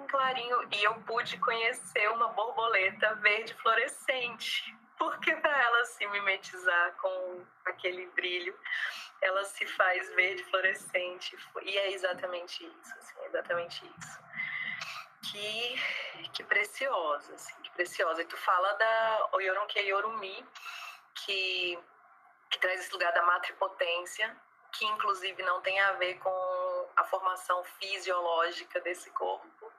clarinho 0.10 0.68
e 0.72 0.84
eu 0.84 0.96
pude 1.02 1.38
conhecer 1.38 2.10
uma 2.12 2.30
borboleta 2.30 3.16
verde 3.16 3.54
fluorescente. 3.56 4.76
Porque 4.98 5.34
para 5.38 5.58
ela 5.58 5.86
se 5.86 6.06
mimetizar 6.08 6.92
com 6.98 7.46
aquele 7.66 8.06
brilho, 8.08 8.54
ela 9.22 9.46
se 9.46 9.66
faz 9.66 10.14
verde 10.14 10.44
fluorescente. 10.46 11.38
E 11.62 11.78
é 11.78 11.92
exatamente 11.94 12.66
isso, 12.66 12.94
assim, 12.98 13.20
é 13.22 13.26
exatamente 13.28 13.86
isso. 13.98 14.20
Que, 15.32 16.30
que 16.34 16.44
preciosa, 16.44 17.34
assim, 17.34 17.54
que 17.62 17.70
preciosa. 17.72 18.22
E 18.22 18.26
tu 18.26 18.36
fala 18.36 18.74
da 18.74 19.30
Oyoronke 19.34 19.80
Yorumi, 19.80 20.46
que, 21.16 21.80
que 22.50 22.60
traz 22.60 22.82
esse 22.82 22.92
lugar 22.92 23.14
da 23.14 23.24
matripotência, 23.24 24.36
que 24.74 24.86
inclusive 24.86 25.42
não 25.44 25.62
tem 25.62 25.80
a 25.80 25.94
ver 25.94 26.16
com 26.16 26.90
a 26.96 27.04
formação 27.06 27.64
fisiológica 27.80 28.80
desse 28.82 29.10
corpo, 29.12 29.72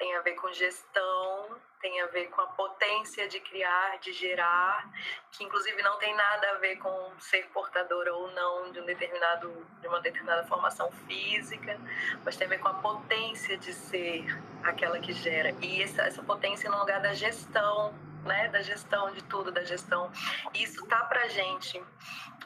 tem 0.00 0.16
a 0.16 0.22
ver 0.22 0.34
com 0.36 0.50
gestão, 0.50 1.60
tem 1.78 2.00
a 2.00 2.06
ver 2.06 2.28
com 2.30 2.40
a 2.40 2.46
potência 2.46 3.28
de 3.28 3.38
criar, 3.38 3.98
de 3.98 4.14
gerar, 4.14 4.90
que 5.30 5.44
inclusive 5.44 5.82
não 5.82 5.98
tem 5.98 6.16
nada 6.16 6.52
a 6.52 6.54
ver 6.54 6.76
com 6.76 7.12
ser 7.18 7.46
portadora 7.48 8.14
ou 8.14 8.30
não 8.30 8.72
de 8.72 8.80
um 8.80 8.86
determinado 8.86 9.66
de 9.78 9.86
uma 9.86 10.00
determinada 10.00 10.42
formação 10.46 10.90
física, 11.06 11.78
mas 12.24 12.34
tem 12.34 12.46
a 12.46 12.50
ver 12.50 12.58
com 12.60 12.68
a 12.68 12.74
potência 12.74 13.58
de 13.58 13.74
ser 13.74 14.24
aquela 14.64 14.98
que 14.98 15.12
gera. 15.12 15.54
E 15.60 15.82
essa, 15.82 16.02
essa 16.02 16.22
potência 16.22 16.70
no 16.70 16.78
lugar 16.78 17.02
da 17.02 17.12
gestão, 17.12 17.94
né, 18.24 18.48
da 18.48 18.62
gestão 18.62 19.12
de 19.12 19.22
tudo, 19.24 19.52
da 19.52 19.64
gestão. 19.64 20.10
Isso 20.54 20.86
tá 20.86 21.04
pra 21.04 21.28
gente 21.28 21.82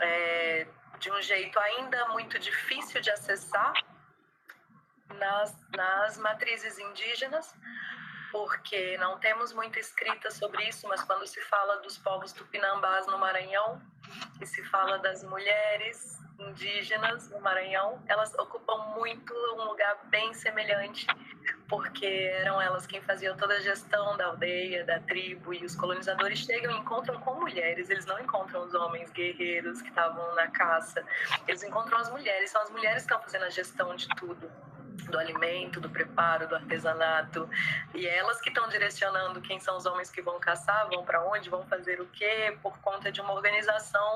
é, 0.00 0.66
de 0.98 1.08
um 1.12 1.22
jeito 1.22 1.56
ainda 1.60 2.08
muito 2.08 2.36
difícil 2.36 3.00
de 3.00 3.10
acessar, 3.10 3.74
nas, 5.18 5.56
nas 5.70 6.18
matrizes 6.18 6.78
indígenas, 6.78 7.54
porque 8.32 8.96
não 8.98 9.18
temos 9.18 9.52
muita 9.52 9.78
escrita 9.78 10.30
sobre 10.30 10.68
isso, 10.68 10.88
mas 10.88 11.02
quando 11.02 11.26
se 11.26 11.40
fala 11.42 11.76
dos 11.76 11.96
povos 11.98 12.32
tupinambás 12.32 13.06
no 13.06 13.18
Maranhão, 13.18 13.80
e 14.40 14.46
se 14.46 14.62
fala 14.64 14.98
das 14.98 15.22
mulheres 15.22 16.18
indígenas 16.38 17.30
no 17.30 17.40
Maranhão, 17.40 18.02
elas 18.08 18.34
ocupam 18.34 18.76
muito 18.96 19.32
um 19.56 19.64
lugar 19.64 19.98
bem 20.06 20.34
semelhante, 20.34 21.06
porque 21.68 22.06
eram 22.06 22.60
elas 22.60 22.86
quem 22.86 23.00
faziam 23.00 23.36
toda 23.36 23.54
a 23.54 23.60
gestão 23.60 24.16
da 24.16 24.26
aldeia, 24.26 24.84
da 24.84 24.98
tribo, 25.00 25.54
e 25.54 25.64
os 25.64 25.76
colonizadores 25.76 26.40
chegam 26.40 26.72
e 26.72 26.78
encontram 26.80 27.20
com 27.20 27.34
mulheres, 27.34 27.88
eles 27.88 28.04
não 28.04 28.18
encontram 28.18 28.64
os 28.64 28.74
homens 28.74 29.12
guerreiros 29.12 29.80
que 29.80 29.88
estavam 29.88 30.34
na 30.34 30.48
caça, 30.48 31.04
eles 31.46 31.62
encontram 31.62 31.98
as 31.98 32.10
mulheres, 32.10 32.50
são 32.50 32.62
as 32.62 32.70
mulheres 32.70 33.04
que 33.04 33.12
estão 33.12 33.22
fazendo 33.22 33.44
a 33.44 33.50
gestão 33.50 33.94
de 33.94 34.08
tudo 34.16 34.50
do 35.10 35.18
alimento, 35.18 35.80
do 35.80 35.88
preparo, 35.88 36.46
do 36.48 36.54
artesanato. 36.54 37.48
E 37.94 38.06
é 38.06 38.18
elas 38.18 38.40
que 38.40 38.48
estão 38.48 38.68
direcionando 38.68 39.40
quem 39.40 39.58
são 39.60 39.76
os 39.76 39.86
homens 39.86 40.10
que 40.10 40.22
vão 40.22 40.38
caçar, 40.38 40.88
vão 40.88 41.04
para 41.04 41.24
onde, 41.24 41.50
vão 41.50 41.64
fazer 41.66 42.00
o 42.00 42.06
quê, 42.06 42.56
por 42.62 42.78
conta 42.78 43.10
de 43.10 43.20
uma 43.20 43.32
organização 43.32 44.14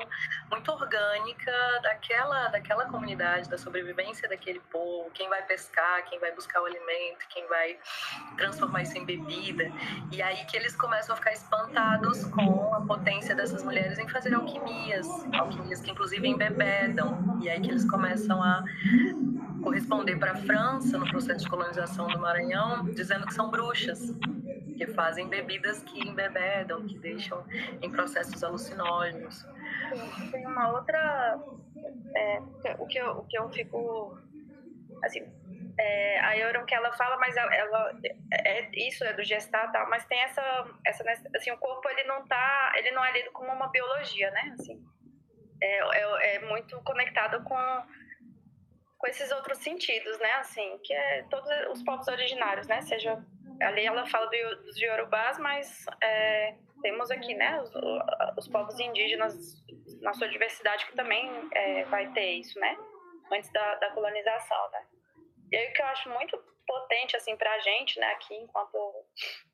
muito 0.51 0.71
orgânica 0.71 1.53
daquela, 1.83 2.49
daquela 2.49 2.87
comunidade, 2.87 3.49
da 3.49 3.59
sobrevivência 3.59 4.29
daquele 4.29 4.61
povo, 4.71 5.11
quem 5.11 5.29
vai 5.29 5.43
pescar, 5.43 6.05
quem 6.05 6.19
vai 6.19 6.33
buscar 6.33 6.63
o 6.63 6.67
alimento, 6.67 7.27
quem 7.29 7.47
vai 7.49 7.79
transformar 8.37 8.83
isso 8.83 8.97
em 8.97 9.05
bebida. 9.05 9.71
E 10.13 10.23
aí 10.23 10.45
que 10.47 10.57
eles 10.57 10.75
começam 10.77 11.15
a 11.15 11.17
ficar 11.17 11.33
espantados 11.33 12.25
com 12.27 12.75
a 12.75 12.81
potência 12.83 13.35
dessas 13.35 13.63
mulheres 13.63 13.99
em 13.99 14.09
fazer 14.09 14.35
alquimias, 14.35 15.07
alquimias 15.35 15.81
que 15.81 15.91
inclusive 15.91 16.27
embebedam. 16.27 17.39
E 17.43 17.49
aí 17.49 17.61
que 17.61 17.71
eles 17.71 17.89
começam 17.89 18.43
a 18.43 18.65
corresponder 19.69 20.19
para 20.19 20.33
a 20.33 20.37
França 20.37 20.97
no 20.97 21.07
processo 21.11 21.45
de 21.45 21.51
colonização 21.51 22.07
do 22.09 22.19
Maranhão, 22.19 22.87
dizendo 22.87 23.27
que 23.27 23.35
são 23.35 23.51
bruxas, 23.51 24.01
que 24.79 24.87
fazem 24.87 25.29
bebidas 25.29 25.83
que 25.83 26.09
embebedam, 26.09 26.87
que 26.87 26.99
deixam 26.99 27.45
em 27.83 27.91
processos 27.91 28.43
alucinógenos. 28.43 29.47
Tem 30.31 30.47
uma 30.47 30.73
outra. 30.73 31.39
É, 32.17 32.41
o, 32.79 32.87
que 32.87 32.99
eu, 32.99 33.11
o 33.19 33.25
que 33.27 33.39
eu 33.39 33.49
fico. 33.51 34.19
Assim, 35.05 35.23
é, 35.79 36.21
a 36.21 36.37
Euron 36.39 36.65
que 36.65 36.75
ela 36.75 36.91
fala, 36.93 37.19
mas 37.19 37.37
ela, 37.37 37.55
ela, 37.55 37.93
é, 38.33 38.71
isso 38.75 39.05
é 39.05 39.13
do 39.13 39.23
gestar 39.23 39.71
tal, 39.71 39.89
mas 39.89 40.05
tem 40.07 40.19
essa, 40.23 40.67
essa 40.85 41.05
assim, 41.37 41.53
o 41.53 41.59
corpo 41.59 41.89
ele 41.91 42.05
não 42.05 42.27
tá, 42.27 42.73
ele 42.75 42.91
não 42.91 43.05
é 43.05 43.13
lido 43.13 43.31
como 43.33 43.53
uma 43.53 43.69
biologia, 43.69 44.31
né? 44.31 44.55
Assim, 44.59 44.83
é, 45.63 45.79
é, 45.99 46.37
é 46.37 46.49
muito 46.49 46.81
conectado 46.81 47.45
com 47.45 47.55
com 48.99 49.07
esses 49.07 49.31
outros 49.31 49.59
sentidos, 49.59 50.19
né? 50.19 50.33
Assim, 50.35 50.79
que 50.83 50.93
é 50.93 51.23
todos 51.31 51.49
os 51.71 51.83
povos 51.83 52.07
originários, 52.09 52.67
né? 52.67 52.81
Seja 52.83 53.23
ali 53.63 53.87
ela 53.87 54.07
fala 54.07 54.27
do, 54.27 54.65
dos 54.65 54.81
Yorubás, 54.81 55.39
mas 55.39 55.85
é, 56.03 56.55
temos 56.83 57.11
aqui, 57.11 57.35
né? 57.35 57.61
Os, 57.61 57.73
os, 58.37 58.49
povos 58.49 58.79
indígenas 58.79 59.35
na 60.01 60.13
sua 60.13 60.29
diversidade 60.29 60.87
que 60.87 60.97
também 60.97 61.31
é, 61.53 61.85
vai 61.85 62.13
ter 62.13 62.33
isso, 62.33 62.59
né? 62.59 62.77
Antes 63.33 63.51
da, 63.53 63.75
da 63.77 63.91
colonização, 63.91 64.71
né? 64.73 64.87
E 65.53 65.57
aí 65.57 65.71
o 65.71 65.73
que 65.73 65.83
eu 65.83 65.87
acho 65.87 66.11
muito 66.11 66.39
potente 66.67 67.17
assim 67.17 67.37
para 67.37 67.53
a 67.53 67.59
gente, 67.61 67.99
né? 67.99 68.07
Aqui 68.13 68.35
enquanto 68.35 69.07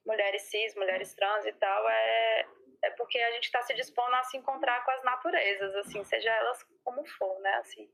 mulheres 0.07 0.42
cis, 0.42 0.74
mulheres 0.74 1.14
trans 1.14 1.46
e 1.46 1.52
tal, 1.52 1.88
é 1.88 2.46
é 2.85 2.90
porque 2.90 3.18
a 3.18 3.30
gente 3.33 3.44
está 3.44 3.62
se 3.62 3.74
dispondo 3.74 4.14
a 4.14 4.22
se 4.24 4.37
encontrar 4.37 4.85
com 4.85 4.90
as 4.90 5.02
naturezas, 5.02 5.74
assim, 5.76 6.04
seja 6.04 6.30
elas 6.30 6.62
como 6.85 7.04
for, 7.07 7.40
né, 7.40 7.54
assim. 7.54 7.90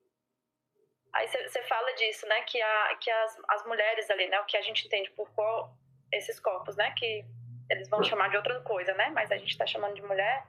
Aí 1.13 1.27
você 1.27 1.63
fala 1.63 1.93
disso, 1.95 2.27
né, 2.27 2.43
que, 2.43 2.61
a, 2.61 2.97
que 3.01 3.11
as, 3.11 3.43
as 3.49 3.67
mulheres 3.67 4.09
ali, 4.11 4.29
né, 4.29 4.41
o 4.41 4.45
que 4.45 4.57
a 4.57 4.63
gente 4.63 4.87
entende 4.87 5.11
por 5.11 5.29
qual 5.35 5.73
esses 6.13 6.39
corpos, 6.39 6.77
né, 6.77 6.93
que 6.97 7.25
eles 7.69 7.89
vão 7.89 8.03
chamar 8.03 8.31
de 8.31 8.37
outra 8.37 8.61
coisa, 8.61 8.95
né, 8.95 9.11
mas 9.11 9.31
a 9.31 9.37
gente 9.37 9.51
está 9.51 9.67
chamando 9.67 9.95
de 9.95 10.03
mulher. 10.03 10.47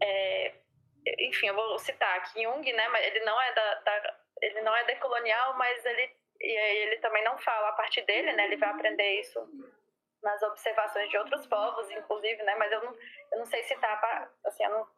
É, 0.00 0.54
enfim, 1.20 1.48
eu 1.48 1.54
vou 1.54 1.78
citar 1.78 2.16
aqui 2.18 2.42
Jung, 2.42 2.72
né, 2.72 2.88
mas 2.88 3.06
ele 3.06 3.20
não 3.20 3.40
é 3.40 3.52
da, 3.52 3.74
da 3.74 4.16
ele 4.40 4.60
não 4.60 4.74
é 4.76 4.84
decolonial, 4.84 5.54
mas 5.56 5.84
ele 5.84 6.16
e 6.40 6.82
ele 6.82 6.98
também 6.98 7.24
não 7.24 7.36
fala 7.38 7.70
a 7.70 7.72
partir 7.72 8.02
dele, 8.02 8.32
né, 8.32 8.44
ele 8.44 8.56
vai 8.56 8.68
aprender 8.70 9.20
isso 9.20 9.40
nas 10.22 10.42
observações 10.42 11.08
de 11.10 11.18
outros 11.18 11.46
povos, 11.46 11.90
inclusive, 11.90 12.42
né? 12.42 12.54
Mas 12.56 12.72
eu 12.72 12.84
não, 12.84 12.92
eu 13.32 13.38
não 13.38 13.46
sei 13.46 13.62
citar, 13.64 14.30
assim, 14.44 14.64
eu 14.64 14.70
não, 14.70 14.88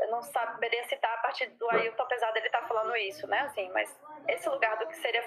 eu 0.00 0.08
não 0.08 0.22
saberia 0.22 0.84
citar 0.84 1.12
a 1.14 1.22
partir 1.22 1.46
do 1.46 1.70
Ailton, 1.70 2.02
apesar 2.02 2.30
dele 2.32 2.46
estar 2.46 2.60
tá 2.60 2.68
falando 2.68 2.96
isso, 2.96 3.26
né? 3.26 3.40
Assim, 3.40 3.68
mas 3.70 3.94
esse 4.28 4.48
lugar 4.48 4.76
do 4.78 4.86
que 4.86 4.96
seria 4.96 5.22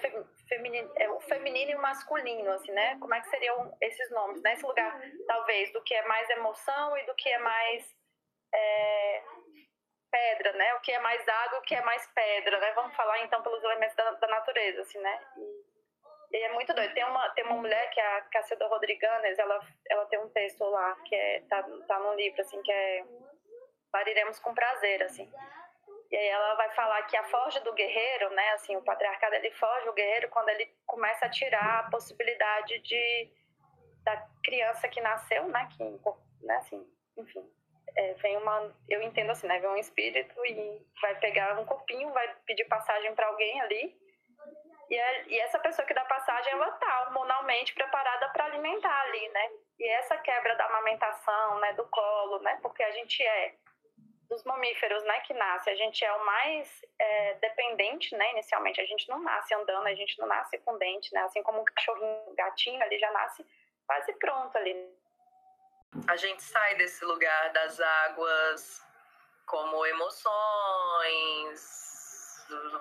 feminino, 0.48 0.92
é, 0.96 1.10
o 1.10 1.20
feminino 1.22 1.72
e 1.72 1.76
o 1.76 1.82
masculino, 1.82 2.52
assim, 2.52 2.72
né? 2.72 2.98
Como 3.00 3.14
é 3.14 3.22
que 3.22 3.30
seriam 3.30 3.76
esses 3.82 4.10
nomes, 4.12 4.42
né? 4.42 4.54
Esse 4.54 4.66
lugar, 4.66 5.02
talvez, 5.28 5.72
do 5.74 5.82
que 5.82 5.94
é 5.94 6.06
mais 6.08 6.30
emoção 6.30 6.98
e 6.98 7.06
do 7.06 7.16
que 7.16 7.30
é 7.30 7.40
mais 7.40 7.96
é, 8.54 9.24
pedra, 10.12 10.54
né? 10.54 10.74
O 10.76 10.82
que 10.82 10.92
é 10.92 11.00
mais 11.00 11.28
água, 11.28 11.60
o 11.60 11.64
que 11.64 11.76
é 11.76 11.82
mais 11.82 12.06
pedra, 12.14 12.60
né? 12.60 12.72
Vamos 12.74 12.96
falar 12.96 13.20
então 13.22 13.42
pelos 13.42 13.64
elementos 13.64 13.96
da, 13.96 14.12
da 14.12 14.28
natureza, 14.28 14.82
assim, 14.82 15.00
né? 15.00 15.20
E, 16.32 16.38
é 16.38 16.54
muito 16.54 16.74
doido. 16.74 16.94
Tem 16.94 17.04
uma, 17.06 17.30
tem 17.32 17.46
uma 17.46 17.56
mulher 17.56 17.90
que 17.90 18.00
é 18.00 18.18
a 18.18 18.22
Cacilda 18.22 18.68
Rodriganes, 18.68 19.40
ela, 19.40 19.60
ela 19.90 20.06
tem 20.06 20.20
um 20.20 20.30
texto 20.30 20.64
lá 20.66 20.96
que 21.06 21.16
é, 21.16 21.42
tá, 21.50 21.64
tá 21.88 22.00
no 22.00 22.14
livro, 22.14 22.42
assim, 22.42 22.62
que 22.62 22.72
é 22.72 23.04
Pariremos 23.91 24.39
com 24.39 24.54
Prazer, 24.54 25.04
assim. 25.04 25.32
E 26.12 26.15
aí 26.15 26.28
ela 26.28 26.56
vai 26.56 26.69
falar 26.71 27.04
que 27.04 27.15
a 27.15 27.23
forja 27.25 27.60
do 27.62 27.73
guerreiro, 27.73 28.30
né, 28.32 28.52
assim, 28.52 28.75
o 28.75 28.82
patriarcado, 28.82 29.36
ele 29.36 29.52
forja 29.52 29.89
o 29.89 29.93
guerreiro 29.93 30.30
quando 30.30 30.49
ele 30.49 30.65
começa 30.86 31.25
a 31.25 31.30
tirar 31.30 31.80
a 31.80 31.89
possibilidade 31.89 32.80
de 32.80 33.32
da 34.04 34.15
criança 34.43 34.88
que 34.88 35.02
nasceu, 35.02 35.47
né, 35.49 35.67
que, 35.75 35.84
né, 36.41 36.56
assim, 36.56 36.88
enfim, 37.17 37.45
é, 37.95 38.13
vem 38.13 38.38
uma, 38.38 38.73
eu 38.88 39.02
entendo 39.04 39.32
assim, 39.32 39.45
né, 39.45 39.60
vem 39.60 39.69
um 39.69 39.75
espírito 39.75 40.34
e 40.45 40.82
vai 41.02 41.19
pegar 41.19 41.60
um 41.60 41.65
corpinho, 41.65 42.12
vai 42.12 42.34
pedir 42.45 42.65
passagem 42.65 43.13
para 43.13 43.28
alguém 43.28 43.62
ali, 43.62 43.95
e, 44.89 44.95
é, 44.95 45.28
e 45.28 45.39
essa 45.39 45.60
pessoa 45.60 45.86
que 45.86 45.93
dá 45.93 46.04
passagem, 46.06 46.52
ela 46.52 46.71
tá 46.71 47.04
hormonalmente 47.04 47.73
preparada 47.75 48.30
para 48.30 48.45
alimentar 48.45 49.02
ali, 49.02 49.30
né? 49.30 49.49
E 49.78 49.88
essa 49.88 50.17
quebra 50.17 50.56
da 50.56 50.65
amamentação, 50.65 51.60
né, 51.60 51.73
do 51.73 51.88
colo, 51.89 52.39
né? 52.39 52.58
Porque 52.62 52.82
a 52.82 52.91
gente 52.91 53.21
é 53.21 53.54
dos 54.30 54.44
mamíferos, 54.44 55.04
né, 55.04 55.20
que 55.22 55.34
nasce, 55.34 55.70
a 55.70 55.76
gente 55.76 56.06
é 56.06 56.13
o 56.13 56.26
mais 56.26 56.86
é, 57.00 57.34
dependente, 57.36 58.15
né, 58.15 58.32
inicialmente. 58.32 58.80
A 58.80 58.86
gente 58.86 59.10
não 59.10 59.20
nasce 59.20 59.54
andando, 59.56 59.88
a 59.88 59.96
gente 59.96 60.20
não 60.20 60.28
nasce 60.28 60.58
com 60.60 60.78
dente, 60.78 61.12
né? 61.13 61.22
Assim 61.22 61.42
como 61.42 61.62
um 61.62 61.65
cachorrinho, 61.65 62.22
um 62.28 62.36
gatinho, 62.36 62.82
ali 62.84 63.00
já 63.00 63.12
nasce 63.12 63.44
quase 63.88 64.13
pronto 64.13 64.56
ali. 64.58 64.76
A 66.08 66.15
gente 66.15 66.44
sai 66.44 66.76
desse 66.76 67.04
lugar 67.04 67.52
das 67.52 67.80
águas 67.80 68.86
como 69.48 69.84
emoções, 69.88 70.30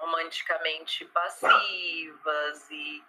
romanticamente 0.00 1.06
passivas 1.06 2.70
e, 2.70 3.02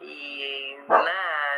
e 0.00 0.76
né, 0.88 1.55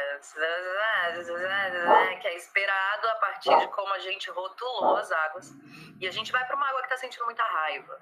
que 2.17 2.29
é 2.29 2.37
esperado 2.37 3.09
a 3.09 3.15
partir 3.17 3.57
de 3.59 3.69
como 3.69 3.93
a 3.95 3.99
gente 3.99 4.31
rotulou 4.31 4.97
as 4.97 5.11
águas. 5.11 5.53
E 6.01 6.07
a 6.07 6.11
gente 6.11 6.33
vai 6.33 6.45
para 6.47 6.57
uma 6.57 6.69
água 6.69 6.81
que 6.81 6.87
está 6.87 6.97
sentindo 6.97 7.25
muita 7.25 7.43
raiva, 7.45 8.01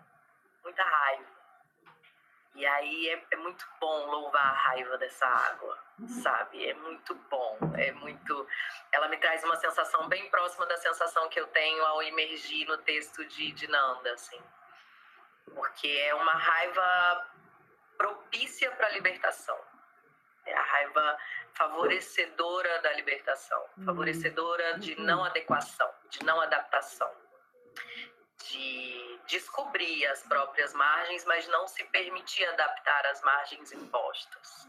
muita 0.63 0.83
raiva. 0.83 1.37
E 2.55 2.67
aí 2.67 3.11
é, 3.11 3.25
é, 3.33 3.37
muito 3.37 3.67
bom 3.79 4.07
louvar 4.07 4.47
a 4.47 4.53
raiva 4.69 4.97
dessa 4.97 5.27
água, 5.27 5.79
sabe? 6.23 6.67
É 6.67 6.73
muito 6.73 7.15
bom, 7.15 7.59
é 7.77 7.93
muito. 7.93 8.49
Ela 8.91 9.09
me 9.09 9.19
traz 9.19 9.45
uma 9.45 9.57
sensação 9.57 10.09
bem 10.09 10.31
próxima 10.31 10.65
da 10.65 10.77
sensação 10.79 11.29
que 11.29 11.39
eu 11.39 11.47
tenho 11.49 11.85
ao 11.85 12.03
imergir 12.03 12.67
no 12.67 12.79
texto 12.79 13.27
de, 13.27 13.53
de 13.53 13.69
Nanda, 13.69 14.13
assim 14.15 14.43
porque 15.55 15.89
é 15.89 16.15
uma 16.15 16.33
raiva 16.33 17.27
propícia 17.97 18.71
para 18.73 18.89
a 18.89 18.91
libertação. 18.91 19.59
É 20.47 20.55
a 20.55 20.63
raiva 20.63 21.19
favorecedora 21.55 22.81
da 22.81 22.93
libertação, 22.93 23.63
uhum. 23.79 23.85
favorecedora 23.85 24.79
de 24.79 24.95
uhum. 24.95 25.05
não 25.05 25.25
adequação, 25.25 25.91
de 26.09 26.25
não 26.25 26.41
adaptação, 26.41 27.11
de 28.49 29.21
descobrir 29.27 30.07
as 30.07 30.23
próprias 30.23 30.73
margens, 30.73 31.25
mas 31.25 31.49
não 31.49 31.67
se 31.67 31.83
permitir 31.85 32.45
adaptar 32.45 33.07
às 33.07 33.21
margens 33.23 33.73
impostas. 33.73 34.69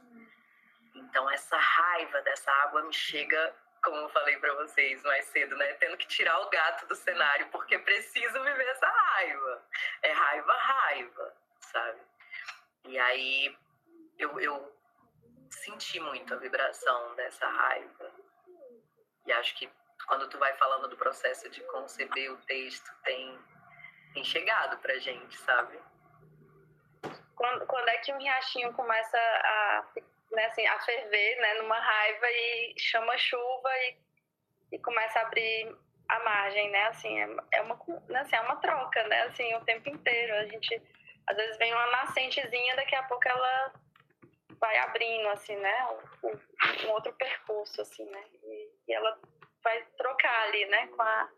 Então, 0.96 1.30
essa 1.30 1.58
raiva 1.58 2.22
dessa 2.22 2.52
água 2.52 2.82
me 2.84 2.94
chega 2.94 3.56
como 3.84 3.98
eu 3.98 4.10
falei 4.10 4.38
para 4.38 4.54
vocês 4.56 5.02
mais 5.04 5.26
cedo, 5.26 5.56
né? 5.56 5.74
Tendo 5.76 5.96
que 5.98 6.08
tirar 6.08 6.40
o 6.42 6.50
gato 6.50 6.86
do 6.88 6.96
cenário, 6.96 7.48
porque 7.52 7.80
preciso 7.80 8.44
viver 8.44 8.68
essa 8.68 8.88
raiva. 8.88 9.63
É 10.02 10.12
raiva, 10.12 10.54
raiva, 10.54 11.34
sabe? 11.60 12.02
E 12.86 13.00
aí 13.00 13.58
eu, 14.18 14.40
eu 14.40 14.77
senti 15.56 16.00
muito 16.00 16.34
a 16.34 16.38
vibração 16.38 17.16
dessa 17.16 17.48
raiva. 17.48 18.12
E 19.26 19.32
acho 19.34 19.56
que 19.56 19.70
quando 20.08 20.30
tu 20.30 20.38
vai 20.38 20.56
falando 20.58 20.88
do 20.88 20.98
processo 20.98 21.50
de 21.50 21.62
conceber 21.66 22.32
o 22.32 22.38
texto, 22.46 22.90
tem, 23.04 23.40
tem 24.14 24.24
chegado 24.24 24.78
pra 24.78 24.98
gente, 24.98 25.38
sabe? 25.38 25.80
Quando, 27.36 27.66
quando 27.68 27.90
é 27.90 27.98
que 27.98 28.14
um 28.14 28.18
riachinho 28.18 28.74
começa 28.74 29.18
a 29.18 29.86
né, 30.32 30.46
assim, 30.46 30.66
a 30.66 30.80
ferver, 30.80 31.38
né, 31.38 31.54
numa 31.56 31.80
raiva 31.80 32.28
e 32.30 32.76
chama 32.78 33.18
chuva 33.18 33.70
e, 33.80 33.98
e 34.74 34.80
começa 34.80 35.20
a 35.20 35.22
abrir 35.24 35.76
a 36.10 36.20
margem, 36.20 36.70
né, 36.70 36.88
assim, 36.88 37.20
é, 37.20 37.36
é 37.54 37.62
uma, 37.62 37.80
né, 38.08 38.20
assim, 38.20 38.36
é 38.36 38.42
uma 38.42 38.56
troca, 38.58 39.04
né, 39.08 39.24
assim, 39.24 39.54
o 39.56 39.66
tempo 39.66 39.90
inteiro, 39.90 40.36
a 40.36 40.46
gente, 40.46 40.82
às 41.28 41.36
vezes 41.36 41.58
vem 41.58 41.74
uma 41.74 41.92
nascentezinha, 41.92 42.76
daqui 42.76 42.96
a 42.96 43.04
pouco 43.04 43.28
ela 43.28 43.74
vai 44.60 44.78
abrindo, 44.80 45.28
assim, 45.30 45.56
né, 45.56 45.88
um, 46.24 46.88
um 46.88 46.91
outro 46.91 47.13
percurso, 47.13 47.82
assim, 47.82 48.06
né, 48.06 48.24
e, 48.43 48.72
e, 48.88 48.93
ela 48.93 49.20
vai 49.63 49.84
trocar 49.98 50.43
ali, 50.43 50.65
né, 50.65 50.88
com 50.88 51.02
a 51.02 51.30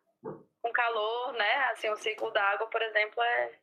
com 0.61 0.73
calor, 0.73 1.31
né, 1.33 1.55
assim, 1.71 1.89
o 1.89 1.95
ciclo 1.95 2.31
da 2.31 2.43
água, 2.43 2.67
por 2.67 2.81
exemplo, 2.81 3.21
é, 3.23 3.59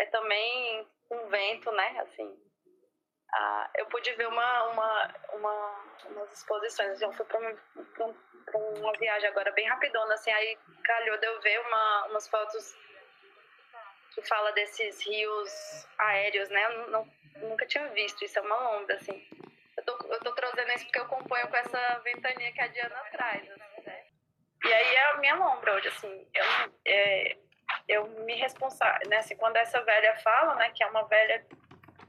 é 0.00 0.06
também 0.06 0.86
um 1.10 1.28
vento, 1.28 1.70
né, 1.70 2.00
assim, 2.00 2.36
ah, 3.32 3.70
eu 3.76 3.86
pude 3.86 4.12
ver 4.14 4.28
uma, 4.28 4.64
uma, 4.64 5.14
uma, 5.34 5.84
umas 6.06 6.32
exposições. 6.32 6.90
Assim, 6.92 7.04
eu 7.04 7.12
fui 7.12 7.26
para 7.26 7.38
um, 8.06 8.14
uma 8.78 8.92
viagem 8.94 9.28
agora 9.28 9.52
bem 9.52 9.68
rapidona, 9.68 10.14
assim, 10.14 10.30
aí 10.30 10.58
calhou 10.84 11.18
de 11.18 11.26
eu 11.26 11.40
ver 11.40 11.60
uma, 11.60 12.06
umas 12.06 12.28
fotos 12.28 12.74
que 14.16 14.26
fala 14.26 14.50
desses 14.52 15.06
rios 15.06 15.86
aéreos, 15.98 16.48
né? 16.48 16.64
Eu 16.64 16.88
não, 16.88 17.06
nunca 17.36 17.66
tinha 17.66 17.86
visto, 17.88 18.24
isso 18.24 18.38
é 18.38 18.42
uma 18.42 18.78
onda, 18.78 18.94
assim. 18.94 19.22
Eu 19.76 19.84
tô, 19.84 19.92
eu 20.10 20.18
tô 20.20 20.32
trazendo 20.32 20.72
isso 20.72 20.86
porque 20.86 20.98
eu 20.98 21.04
acompanho 21.04 21.46
com 21.48 21.56
essa 21.56 21.98
ventania 21.98 22.50
que 22.50 22.60
a 22.62 22.66
Diana 22.66 22.96
traz, 23.12 23.42
assim, 23.42 23.82
né? 23.84 24.04
E 24.64 24.72
aí 24.72 24.94
é 24.94 25.10
a 25.10 25.16
minha 25.18 25.34
lombra 25.34 25.74
hoje, 25.74 25.88
assim, 25.88 26.26
eu, 26.34 26.44
é, 26.86 27.36
eu 27.86 28.08
me 28.24 28.34
responsável, 28.36 29.06
né, 29.06 29.18
assim, 29.18 29.36
quando 29.36 29.58
essa 29.58 29.82
velha 29.82 30.16
fala, 30.16 30.54
né, 30.54 30.72
que 30.74 30.82
é 30.82 30.86
uma 30.86 31.06
velha 31.06 31.46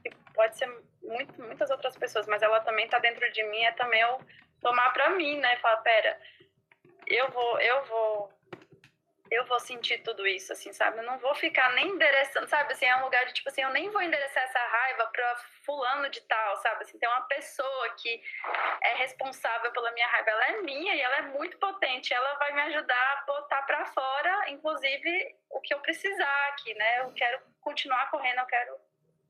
que 0.02 0.10
pode 0.32 0.56
ser 0.56 0.66
muito, 1.02 1.42
muitas 1.42 1.68
outras 1.68 1.94
pessoas, 1.96 2.26
mas 2.26 2.42
ela 2.42 2.60
também 2.60 2.86
está 2.86 2.98
dentro 2.98 3.30
de 3.30 3.42
mim, 3.44 3.62
é 3.64 3.72
também 3.72 4.00
eu 4.00 4.18
tomar 4.62 4.90
para 4.94 5.10
mim, 5.10 5.36
né? 5.38 5.56
Falar, 5.58 5.76
pera, 5.78 6.18
eu 7.06 7.30
vou, 7.30 7.60
eu 7.60 7.84
vou, 7.84 8.32
eu 9.30 9.44
vou 9.46 9.60
sentir 9.60 9.98
tudo 10.02 10.26
isso, 10.26 10.52
assim, 10.52 10.72
sabe? 10.72 10.98
Eu 10.98 11.04
não 11.04 11.18
vou 11.18 11.34
ficar 11.34 11.72
nem 11.72 11.88
endereçando, 11.88 12.48
sabe? 12.48 12.72
Assim, 12.72 12.86
é 12.86 12.96
um 12.96 13.04
lugar 13.04 13.24
de 13.26 13.34
tipo 13.34 13.48
assim, 13.48 13.62
eu 13.62 13.70
nem 13.70 13.90
vou 13.90 14.00
endereçar 14.02 14.42
essa 14.44 14.58
raiva 14.58 15.06
para 15.06 15.36
fulano 15.64 16.08
de 16.08 16.20
tal, 16.22 16.56
sabe? 16.58 16.82
Assim, 16.82 16.98
tem 16.98 17.08
uma 17.08 17.22
pessoa 17.22 17.90
que 17.90 18.22
é 18.82 18.94
responsável 18.94 19.70
pela 19.72 19.92
minha 19.92 20.06
raiva, 20.08 20.30
ela 20.30 20.46
é 20.46 20.60
minha 20.62 20.94
e 20.94 21.00
ela 21.00 21.16
é 21.16 21.22
muito 21.22 21.58
potente, 21.58 22.12
ela 22.12 22.34
vai 22.34 22.52
me 22.52 22.60
ajudar 22.62 23.12
a 23.12 23.24
botar 23.26 23.62
para 23.62 23.86
fora, 23.86 24.50
inclusive 24.50 25.36
o 25.50 25.60
que 25.60 25.74
eu 25.74 25.80
precisar 25.80 26.48
aqui, 26.48 26.74
né? 26.74 27.00
Eu 27.00 27.12
quero 27.12 27.40
continuar 27.60 28.10
correndo, 28.10 28.38
eu 28.40 28.46
quero 28.46 28.88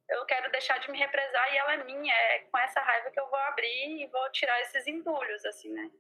eu 0.09 0.25
quero 0.25 0.51
deixar 0.51 0.79
de 0.79 0.91
me 0.91 0.99
represar 0.99 1.53
e 1.53 1.59
ela 1.59 1.75
é 1.75 1.85
minha, 1.85 2.15
é 2.15 2.39
com 2.51 2.57
essa 2.57 2.81
raiva 2.81 3.11
que 3.11 3.21
eu 3.21 3.29
vou 3.29 3.39
abrir 3.41 4.03
e 4.03 4.07
vou 4.07 4.31
tirar 4.31 4.59
esses 4.63 4.87
entulhos, 4.87 5.45
assim, 5.45 5.71
né? 5.71 5.91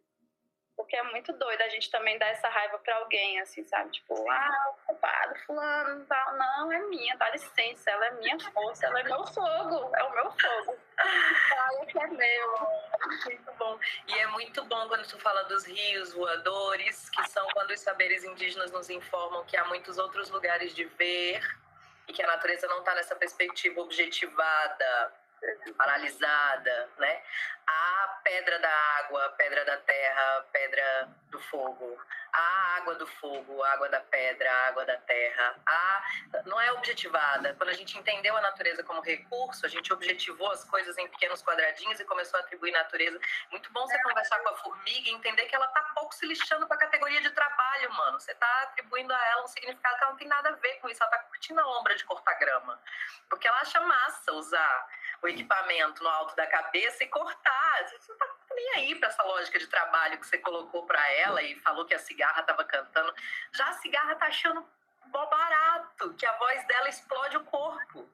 Porque 0.78 0.94
é 0.94 1.02
muito 1.02 1.32
doido 1.32 1.60
a 1.60 1.68
gente 1.68 1.90
também 1.90 2.16
dar 2.18 2.28
essa 2.28 2.48
raiva 2.48 2.78
pra 2.78 2.94
alguém, 2.98 3.40
assim, 3.40 3.64
sabe? 3.64 3.90
Tipo, 3.90 4.14
ah, 4.30 4.70
o 4.70 4.86
culpado, 4.86 5.34
fulano, 5.44 6.06
tal. 6.06 6.36
Não, 6.36 6.70
é 6.70 6.78
minha, 6.86 7.16
dá 7.16 7.28
licença, 7.30 7.90
ela 7.90 8.06
é 8.06 8.10
minha 8.12 8.38
força, 8.52 8.86
ela 8.86 9.00
é 9.00 9.02
meu 9.02 9.26
fogo, 9.26 9.90
é 9.96 10.04
o 10.04 10.10
meu 10.12 10.30
fogo. 10.30 10.78
Fala 11.48 11.84
que 11.84 11.98
é 11.98 12.06
meu. 12.06 12.68
Muito 13.24 13.52
bom. 13.58 13.76
E 14.06 14.18
é 14.20 14.26
muito 14.28 14.64
bom 14.66 14.86
quando 14.86 15.04
tu 15.08 15.18
fala 15.18 15.42
dos 15.46 15.66
rios 15.66 16.12
voadores, 16.12 17.10
que 17.10 17.28
são 17.28 17.44
quando 17.48 17.72
os 17.72 17.80
saberes 17.80 18.22
indígenas 18.22 18.70
nos 18.70 18.88
informam 18.88 19.44
que 19.46 19.56
há 19.56 19.64
muitos 19.64 19.98
outros 19.98 20.30
lugares 20.30 20.72
de 20.76 20.84
ver 20.84 21.42
e 22.06 22.12
que 22.12 22.22
a 22.22 22.26
natureza 22.28 22.68
não 22.68 22.78
está 22.78 22.94
nessa 22.94 23.16
perspectiva 23.16 23.80
objetivada, 23.80 25.12
paralisada, 25.76 26.90
né? 26.98 27.22
A 27.66 28.20
pedra 28.24 28.58
da 28.58 28.70
água, 28.98 29.24
a 29.26 29.28
pedra 29.30 29.64
da 29.64 29.76
terra, 29.78 30.38
a 30.38 30.42
pedra 30.52 31.08
do 31.30 31.38
fogo, 31.38 31.98
a 32.32 32.76
água 32.76 32.94
do 32.94 33.06
fogo, 33.06 33.62
a 33.62 33.72
água 33.72 33.88
da 33.88 34.00
pedra, 34.00 34.50
a 34.50 34.68
água 34.68 34.84
da 34.84 34.96
terra, 34.98 35.54
a 35.66 36.02
não 36.46 36.60
é 36.60 36.72
objetivada. 36.72 37.54
Quando 37.54 37.70
a 37.70 37.74
gente 37.74 37.98
entendeu 37.98 38.36
a 38.36 38.40
natureza 38.40 38.82
como 38.82 39.00
recurso, 39.00 39.66
a 39.66 39.68
gente 39.68 39.92
objetivou 39.92 40.50
as 40.50 40.64
coisas 40.64 40.96
em 40.98 41.08
pequenos 41.08 41.42
quadradinhos 41.42 42.00
e 42.00 42.04
começou 42.04 42.38
a 42.38 42.42
atribuir 42.42 42.72
natureza. 42.72 43.20
Muito 43.50 43.70
bom 43.72 43.86
você 43.86 44.00
conversar 44.02 44.38
com 44.40 44.48
a 44.48 44.56
formiga 44.56 45.08
e 45.08 45.12
entender 45.12 45.44
que 45.46 45.54
ela 45.54 45.66
tá 45.68 45.82
pouco 45.94 46.14
se 46.14 46.26
lixando 46.26 46.66
com 46.66 46.74
a 46.74 46.78
categoria 46.78 47.20
de 47.20 47.30
trabalho, 47.30 47.92
mano. 47.92 48.20
Você 48.20 48.34
tá 48.34 48.62
atribuindo 48.62 49.12
a 49.12 49.26
ela 49.28 49.44
um 49.44 49.48
significado 49.48 49.96
que 49.96 50.02
ela 50.02 50.10
não 50.10 50.18
tem 50.18 50.28
nada 50.28 50.48
a 50.50 50.52
ver 50.52 50.74
com 50.80 50.88
isso. 50.88 51.02
Ela 51.02 51.10
tá 51.10 51.18
curtindo 51.18 51.60
a 51.60 51.64
lombra 51.64 51.94
de 51.94 52.04
cortar 52.04 52.34
grama. 52.34 52.80
Porque 53.28 53.46
ela 53.46 53.60
acha 53.60 53.80
massa 53.80 54.32
usar 54.32 54.88
o 55.22 55.27
equipamento 55.28 56.02
no 56.02 56.08
alto 56.08 56.34
da 56.36 56.46
cabeça 56.46 57.04
e 57.04 57.08
cortar. 57.08 57.88
Você 57.88 58.12
não 58.12 58.18
tá 58.18 58.26
nem 58.54 58.74
aí 58.74 58.94
para 58.94 59.08
essa 59.08 59.22
lógica 59.22 59.58
de 59.58 59.66
trabalho 59.66 60.18
que 60.18 60.26
você 60.26 60.38
colocou 60.38 60.86
para 60.86 61.12
ela 61.12 61.42
e 61.42 61.58
falou 61.60 61.84
que 61.84 61.94
a 61.94 61.98
cigarra 61.98 62.40
estava 62.40 62.64
cantando. 62.64 63.14
Já 63.52 63.68
a 63.68 63.72
cigarra 63.74 64.14
tá 64.16 64.26
achando 64.26 64.66
mó 65.06 65.26
barato, 65.26 66.14
que 66.14 66.26
a 66.26 66.32
voz 66.32 66.66
dela 66.66 66.88
explode 66.88 67.36
o 67.36 67.44
corpo. 67.44 68.08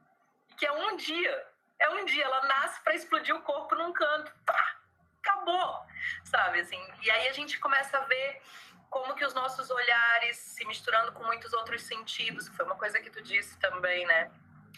Que 0.57 0.67
é 0.67 0.73
um 0.73 0.97
dia. 0.97 1.47
É 1.79 1.89
um 1.91 2.05
dia. 2.05 2.25
Ela 2.25 2.47
nasce 2.47 2.81
para 2.83 2.95
explodir 2.95 3.35
o 3.35 3.43
corpo 3.43 3.75
num 3.75 3.93
canto. 3.93 4.33
Pá, 4.47 4.77
acabou. 5.21 5.85
Sabe 6.25 6.61
assim? 6.61 6.81
E 7.03 7.11
aí 7.11 7.29
a 7.29 7.33
gente 7.33 7.59
começa 7.59 7.99
a 7.99 8.05
ver 8.05 8.43
como 8.91 9.15
que 9.15 9.25
os 9.25 9.35
nossos 9.35 9.71
olhares 9.71 10.37
se 10.37 10.65
misturando 10.67 11.11
com 11.13 11.25
muitos 11.25 11.53
outros 11.53 11.83
sentidos, 11.83 12.49
que 12.49 12.55
foi 12.55 12.65
uma 12.65 12.77
coisa 12.77 13.01
que 13.01 13.11
tu 13.11 13.21
disse 13.23 13.59
também, 13.59 14.07
né? 14.07 14.31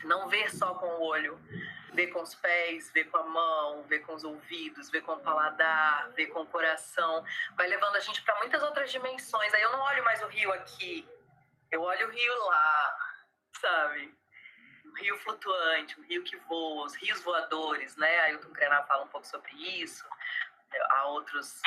Não 0.04 0.26
ver 0.26 0.50
só 0.50 0.74
com 0.74 0.86
o 0.86 1.02
olho, 1.02 1.38
ver 1.96 2.08
com 2.08 2.22
os 2.22 2.34
pés, 2.34 2.90
ver 2.90 3.04
com 3.04 3.16
a 3.16 3.22
mão, 3.24 3.82
ver 3.84 4.00
com 4.00 4.14
os 4.14 4.22
ouvidos, 4.22 4.90
ver 4.90 5.00
com 5.00 5.14
o 5.14 5.20
paladar, 5.20 6.10
ver 6.10 6.26
com 6.26 6.42
o 6.42 6.46
coração, 6.46 7.24
vai 7.56 7.66
levando 7.66 7.96
a 7.96 8.00
gente 8.00 8.20
para 8.22 8.36
muitas 8.36 8.62
outras 8.62 8.92
dimensões. 8.92 9.52
Aí 9.54 9.62
eu 9.62 9.72
não 9.72 9.80
olho 9.80 10.04
mais 10.04 10.22
o 10.22 10.26
rio 10.26 10.52
aqui, 10.52 11.08
eu 11.72 11.80
olho 11.80 12.06
o 12.06 12.10
rio 12.10 12.44
lá, 12.44 12.98
sabe? 13.60 14.14
O 14.84 14.92
rio 14.92 15.18
flutuante, 15.20 15.98
o 15.98 16.02
rio 16.02 16.22
que 16.22 16.36
voa, 16.36 16.84
os 16.84 16.94
rios 16.96 17.22
voadores, 17.22 17.96
né? 17.96 18.20
Ailton 18.20 18.52
Krenar 18.52 18.86
fala 18.86 19.04
um 19.04 19.08
pouco 19.08 19.26
sobre 19.26 19.52
isso. 19.54 20.04
Há 20.90 21.06
outros 21.06 21.62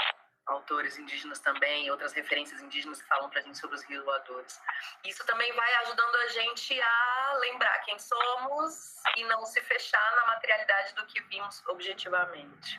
autores 0.50 0.98
indígenas 0.98 1.40
também, 1.40 1.90
outras 1.92 2.14
referências 2.14 2.62
indígenas 2.62 3.02
que 3.02 3.08
falam 3.08 3.30
pra 3.30 3.42
gente 3.42 3.58
sobre 3.58 3.76
os 3.76 3.84
rios 3.84 4.04
voadores. 4.04 4.62
Isso 5.06 5.26
também 5.26 5.52
vai 5.54 5.76
ajudando 5.76 6.16
a 6.16 6.28
gente 6.28 6.80
a 6.82 7.34
lembrar 7.40 7.80
quem 7.80 7.98
somos 7.98 8.98
e 9.16 9.24
não 9.26 9.46
se 9.46 9.62
fechar 9.62 10.16
na 10.16 10.26
materialidade 10.28 10.94
do 10.96 11.06
que 11.06 11.22
vimos 11.24 11.64
objetivamente. 11.68 12.78